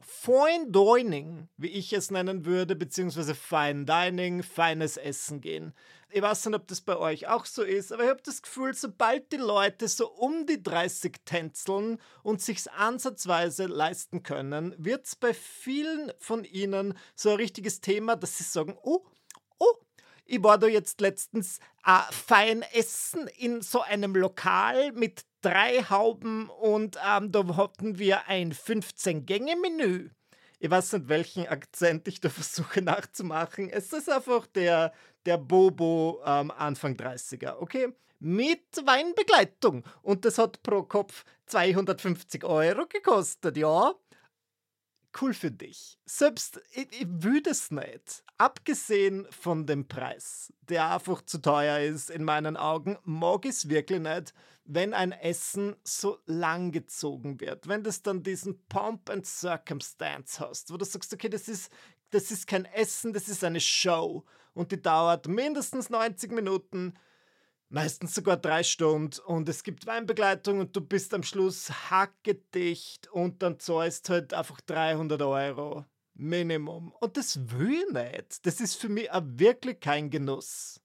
Fine 0.00 0.70
Dining, 0.70 1.48
wie 1.58 1.68
ich 1.68 1.92
es 1.92 2.10
nennen 2.10 2.46
würde, 2.46 2.74
beziehungsweise 2.74 3.34
Fine 3.34 3.84
Dining, 3.84 4.42
feines 4.42 4.96
Essen 4.96 5.42
gehen. 5.42 5.74
Ich 6.10 6.22
weiß 6.22 6.46
nicht, 6.46 6.56
ob 6.56 6.66
das 6.66 6.80
bei 6.80 6.96
euch 6.96 7.28
auch 7.28 7.44
so 7.44 7.62
ist, 7.62 7.92
aber 7.92 8.04
ich 8.04 8.08
habe 8.08 8.22
das 8.24 8.42
Gefühl, 8.42 8.74
sobald 8.74 9.30
die 9.32 9.36
Leute 9.36 9.86
so 9.86 10.10
um 10.10 10.46
die 10.46 10.62
30 10.62 11.20
tänzeln 11.24 11.98
und 12.22 12.40
sich's 12.40 12.68
ansatzweise 12.68 13.66
leisten 13.66 14.22
können, 14.22 14.74
wird 14.78 15.04
es 15.06 15.14
bei 15.14 15.34
vielen 15.34 16.10
von 16.18 16.44
ihnen 16.44 16.94
so 17.14 17.30
ein 17.30 17.36
richtiges 17.36 17.80
Thema, 17.80 18.16
dass 18.16 18.38
sie 18.38 18.44
sagen, 18.44 18.76
oh, 18.82 19.04
oh, 19.58 19.74
ich 20.30 20.42
war 20.44 20.58
da 20.58 20.68
jetzt 20.68 21.00
letztens 21.00 21.58
äh, 21.84 21.98
fein 22.12 22.62
essen 22.72 23.26
in 23.36 23.62
so 23.62 23.80
einem 23.80 24.14
Lokal 24.14 24.92
mit 24.92 25.24
drei 25.42 25.82
Hauben 25.82 26.48
und 26.48 26.96
ähm, 27.04 27.32
da 27.32 27.56
hatten 27.56 27.98
wir 27.98 28.28
ein 28.28 28.52
15-Gänge-Menü. 28.52 30.10
Ich 30.60 30.70
weiß 30.70 30.92
nicht, 30.92 31.08
welchen 31.08 31.48
Akzent 31.48 32.06
ich 32.06 32.20
da 32.20 32.28
versuche 32.28 32.80
nachzumachen. 32.80 33.70
Es 33.70 33.92
ist 33.92 34.08
einfach 34.08 34.46
der, 34.46 34.92
der 35.26 35.38
Bobo 35.38 36.22
ähm, 36.24 36.52
Anfang 36.52 36.94
30er, 36.94 37.56
okay? 37.58 37.88
Mit 38.20 38.62
Weinbegleitung. 38.84 39.82
Und 40.02 40.24
das 40.24 40.38
hat 40.38 40.62
pro 40.62 40.84
Kopf 40.84 41.24
250 41.46 42.44
Euro 42.44 42.86
gekostet, 42.86 43.56
ja 43.56 43.94
cool 45.20 45.34
für 45.34 45.50
dich. 45.50 45.98
Selbst 46.04 46.60
ich, 46.72 46.88
ich 46.92 47.06
würde 47.08 47.50
es 47.50 47.70
nicht. 47.70 48.24
Abgesehen 48.38 49.26
von 49.30 49.66
dem 49.66 49.86
Preis, 49.86 50.52
der 50.68 50.90
einfach 50.90 51.22
zu 51.22 51.38
teuer 51.38 51.80
ist 51.80 52.10
in 52.10 52.24
meinen 52.24 52.56
Augen, 52.56 52.98
mag 53.04 53.44
ich 53.44 53.50
es 53.50 53.68
wirklich 53.68 54.00
nicht, 54.00 54.34
wenn 54.64 54.94
ein 54.94 55.12
Essen 55.12 55.76
so 55.84 56.18
lang 56.26 56.72
gezogen 56.72 57.40
wird. 57.40 57.68
Wenn 57.68 57.82
das 57.82 58.02
dann 58.02 58.22
diesen 58.22 58.64
Pomp 58.68 59.10
and 59.10 59.26
Circumstance 59.26 60.40
hast, 60.40 60.72
wo 60.72 60.76
du 60.76 60.84
sagst, 60.84 61.12
okay, 61.12 61.28
das 61.28 61.48
ist, 61.48 61.72
das 62.10 62.30
ist 62.30 62.46
kein 62.46 62.64
Essen, 62.64 63.12
das 63.12 63.28
ist 63.28 63.44
eine 63.44 63.60
Show 63.60 64.24
und 64.54 64.72
die 64.72 64.80
dauert 64.80 65.28
mindestens 65.28 65.90
90 65.90 66.32
Minuten 66.32 66.94
meistens 67.70 68.14
sogar 68.14 68.36
drei 68.36 68.62
Stunden 68.62 69.20
und 69.24 69.48
es 69.48 69.62
gibt 69.62 69.86
Weinbegleitung 69.86 70.58
und 70.58 70.76
du 70.76 70.80
bist 70.80 71.14
am 71.14 71.22
Schluss 71.22 71.70
hackedicht 71.90 73.08
und 73.08 73.42
dann 73.42 73.58
zahlst 73.58 74.10
halt 74.10 74.34
einfach 74.34 74.60
300 74.60 75.22
Euro 75.22 75.86
Minimum. 76.14 76.92
Und 77.00 77.16
das 77.16 77.50
will 77.50 77.82
ich 77.86 77.92
nicht. 77.92 78.44
Das 78.44 78.60
ist 78.60 78.74
für 78.74 78.90
mich 78.90 79.10
auch 79.10 79.22
wirklich 79.24 79.80
kein 79.80 80.10
Genuss. 80.10 80.80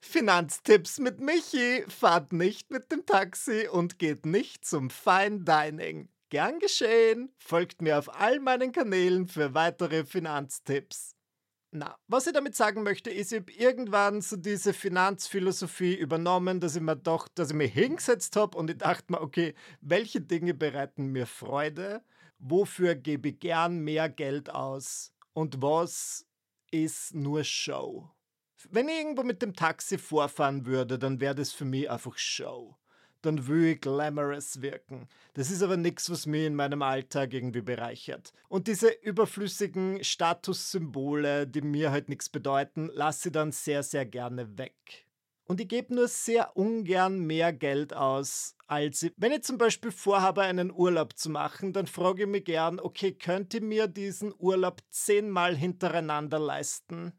Finanztipps 0.00 1.00
mit 1.00 1.18
Michi. 1.18 1.84
Fahrt 1.88 2.32
nicht 2.32 2.70
mit 2.70 2.92
dem 2.92 3.04
Taxi 3.04 3.66
und 3.66 3.98
geht 3.98 4.24
nicht 4.24 4.64
zum 4.64 4.90
Fine 4.90 5.40
Dining. 5.40 6.08
Gern 6.30 6.58
geschehen. 6.60 7.32
Folgt 7.38 7.82
mir 7.82 7.98
auf 7.98 8.14
all 8.14 8.38
meinen 8.38 8.70
Kanälen 8.70 9.26
für 9.26 9.54
weitere 9.54 10.04
Finanztipps. 10.04 11.17
Na, 11.70 11.98
was 12.06 12.26
ich 12.26 12.32
damit 12.32 12.56
sagen 12.56 12.82
möchte, 12.82 13.10
ist, 13.10 13.30
ich 13.30 13.40
habe 13.40 13.52
irgendwann 13.52 14.22
so 14.22 14.36
diese 14.36 14.72
Finanzphilosophie 14.72 15.94
übernommen, 15.94 16.60
dass 16.60 16.76
ich 16.76 16.80
mir 16.80 16.96
doch, 16.96 17.28
dass 17.28 17.50
ich 17.50 17.56
mich 17.56 17.74
hingesetzt 17.74 18.36
habe 18.36 18.56
und 18.56 18.70
ich 18.70 18.78
dachte 18.78 19.12
mir, 19.12 19.20
okay, 19.20 19.54
welche 19.82 20.22
Dinge 20.22 20.54
bereiten 20.54 21.08
mir 21.08 21.26
Freude? 21.26 22.02
Wofür 22.38 22.94
gebe 22.94 23.28
ich 23.30 23.40
gern 23.40 23.80
mehr 23.80 24.08
Geld 24.08 24.48
aus? 24.48 25.12
Und 25.34 25.60
was 25.60 26.26
ist 26.70 27.14
nur 27.14 27.44
Show? 27.44 28.10
Wenn 28.70 28.88
ich 28.88 28.96
irgendwo 28.96 29.22
mit 29.22 29.42
dem 29.42 29.52
Taxi 29.52 29.98
vorfahren 29.98 30.64
würde, 30.64 30.98
dann 30.98 31.20
wäre 31.20 31.34
das 31.34 31.52
für 31.52 31.66
mich 31.66 31.90
einfach 31.90 32.16
Show 32.16 32.78
dann 33.22 33.46
will 33.46 33.64
ich 33.64 33.80
glamorous 33.80 34.62
wirken. 34.62 35.08
Das 35.34 35.50
ist 35.50 35.62
aber 35.62 35.76
nichts, 35.76 36.10
was 36.10 36.26
mich 36.26 36.46
in 36.46 36.54
meinem 36.54 36.82
Alltag 36.82 37.34
irgendwie 37.34 37.62
bereichert. 37.62 38.32
Und 38.48 38.66
diese 38.66 38.88
überflüssigen 38.88 40.02
Statussymbole, 40.02 41.46
die 41.46 41.62
mir 41.62 41.90
halt 41.90 42.08
nichts 42.08 42.28
bedeuten, 42.28 42.90
lasse 42.92 43.28
ich 43.28 43.32
dann 43.32 43.52
sehr, 43.52 43.82
sehr 43.82 44.06
gerne 44.06 44.56
weg. 44.58 45.06
Und 45.48 45.62
ich 45.62 45.68
gebe 45.68 45.94
nur 45.94 46.08
sehr 46.08 46.56
ungern 46.58 47.20
mehr 47.20 47.54
Geld 47.54 47.94
aus, 47.94 48.54
als 48.66 49.02
ich. 49.02 49.14
Wenn 49.16 49.32
ich 49.32 49.44
zum 49.44 49.56
Beispiel 49.56 49.90
vorhabe, 49.90 50.42
einen 50.42 50.70
Urlaub 50.70 51.16
zu 51.16 51.30
machen, 51.30 51.72
dann 51.72 51.86
frage 51.86 52.24
ich 52.24 52.28
mich 52.28 52.44
gern, 52.44 52.78
okay, 52.78 53.12
könnt 53.12 53.54
ihr 53.54 53.62
mir 53.62 53.86
diesen 53.88 54.34
Urlaub 54.38 54.82
zehnmal 54.90 55.56
hintereinander 55.56 56.38
leisten? 56.38 57.14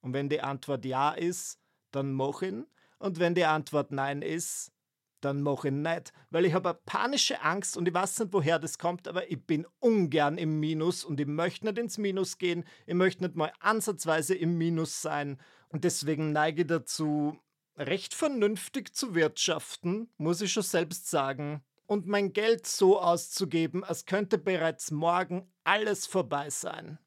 Und 0.00 0.12
wenn 0.12 0.28
die 0.28 0.40
Antwort 0.40 0.84
ja 0.84 1.10
ist, 1.10 1.58
dann 1.90 2.12
mach 2.12 2.42
ihn. 2.42 2.64
Und 2.98 3.18
wenn 3.18 3.34
die 3.34 3.44
Antwort 3.44 3.92
nein 3.92 4.22
ist, 4.22 4.72
dann 5.20 5.42
mache 5.42 5.68
ich 5.68 5.74
nicht, 5.74 6.12
weil 6.30 6.44
ich 6.44 6.54
habe 6.54 6.78
panische 6.86 7.42
Angst 7.42 7.76
und 7.76 7.88
ich 7.88 7.94
weiß 7.94 8.20
nicht, 8.20 8.32
woher 8.32 8.58
das 8.58 8.78
kommt, 8.78 9.08
aber 9.08 9.30
ich 9.30 9.44
bin 9.44 9.66
ungern 9.80 10.38
im 10.38 10.60
Minus 10.60 11.04
und 11.04 11.18
ich 11.20 11.26
möchte 11.26 11.66
nicht 11.66 11.78
ins 11.78 11.98
Minus 11.98 12.38
gehen, 12.38 12.64
ich 12.86 12.94
möchte 12.94 13.24
nicht 13.24 13.34
mal 13.34 13.52
ansatzweise 13.60 14.34
im 14.34 14.56
Minus 14.56 15.02
sein 15.02 15.40
und 15.68 15.84
deswegen 15.84 16.32
neige 16.32 16.62
ich 16.62 16.68
dazu, 16.68 17.38
recht 17.76 18.14
vernünftig 18.14 18.94
zu 18.94 19.14
wirtschaften, 19.14 20.08
muss 20.18 20.40
ich 20.40 20.52
schon 20.52 20.62
selbst 20.62 21.08
sagen, 21.10 21.62
und 21.86 22.06
mein 22.06 22.32
Geld 22.32 22.66
so 22.66 23.00
auszugeben, 23.00 23.82
als 23.82 24.04
könnte 24.04 24.38
bereits 24.38 24.90
morgen 24.90 25.50
alles 25.64 26.06
vorbei 26.06 26.50
sein. 26.50 26.98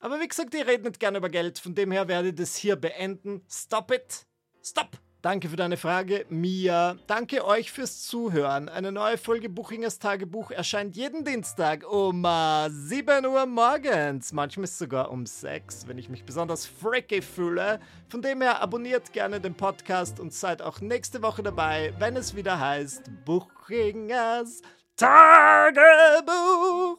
Aber 0.00 0.18
wie 0.20 0.26
gesagt, 0.26 0.54
ich 0.54 0.66
rede 0.66 0.84
nicht 0.84 0.98
gerne 0.98 1.18
über 1.18 1.28
Geld, 1.28 1.58
von 1.58 1.74
dem 1.74 1.92
her 1.92 2.08
werde 2.08 2.28
ich 2.28 2.34
das 2.34 2.56
hier 2.56 2.76
beenden. 2.76 3.44
Stop 3.48 3.92
it! 3.92 4.26
Stop! 4.62 4.98
Danke 5.22 5.50
für 5.50 5.56
deine 5.56 5.76
Frage, 5.76 6.24
Mia. 6.30 6.96
Danke 7.06 7.44
euch 7.44 7.70
fürs 7.70 8.04
Zuhören. 8.04 8.70
Eine 8.70 8.90
neue 8.90 9.18
Folge 9.18 9.50
Buchingers 9.50 9.98
Tagebuch 9.98 10.50
erscheint 10.50 10.96
jeden 10.96 11.26
Dienstag 11.26 11.86
um 11.86 12.26
7 12.68 13.26
Uhr 13.26 13.44
morgens. 13.44 14.32
Manchmal 14.32 14.66
sogar 14.66 15.10
um 15.10 15.26
6, 15.26 15.88
wenn 15.88 15.98
ich 15.98 16.08
mich 16.08 16.24
besonders 16.24 16.64
freaky 16.64 17.20
fühle. 17.20 17.80
Von 18.08 18.22
dem 18.22 18.40
her 18.40 18.62
abonniert 18.62 19.12
gerne 19.12 19.42
den 19.42 19.54
Podcast 19.54 20.20
und 20.20 20.32
seid 20.32 20.62
auch 20.62 20.80
nächste 20.80 21.22
Woche 21.22 21.42
dabei, 21.42 21.92
wenn 21.98 22.16
es 22.16 22.34
wieder 22.34 22.58
heißt 22.58 23.10
Buchingers 23.26 24.62
Tagebuch. 24.96 26.96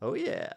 Oh 0.00 0.14
yeah. 0.14 0.56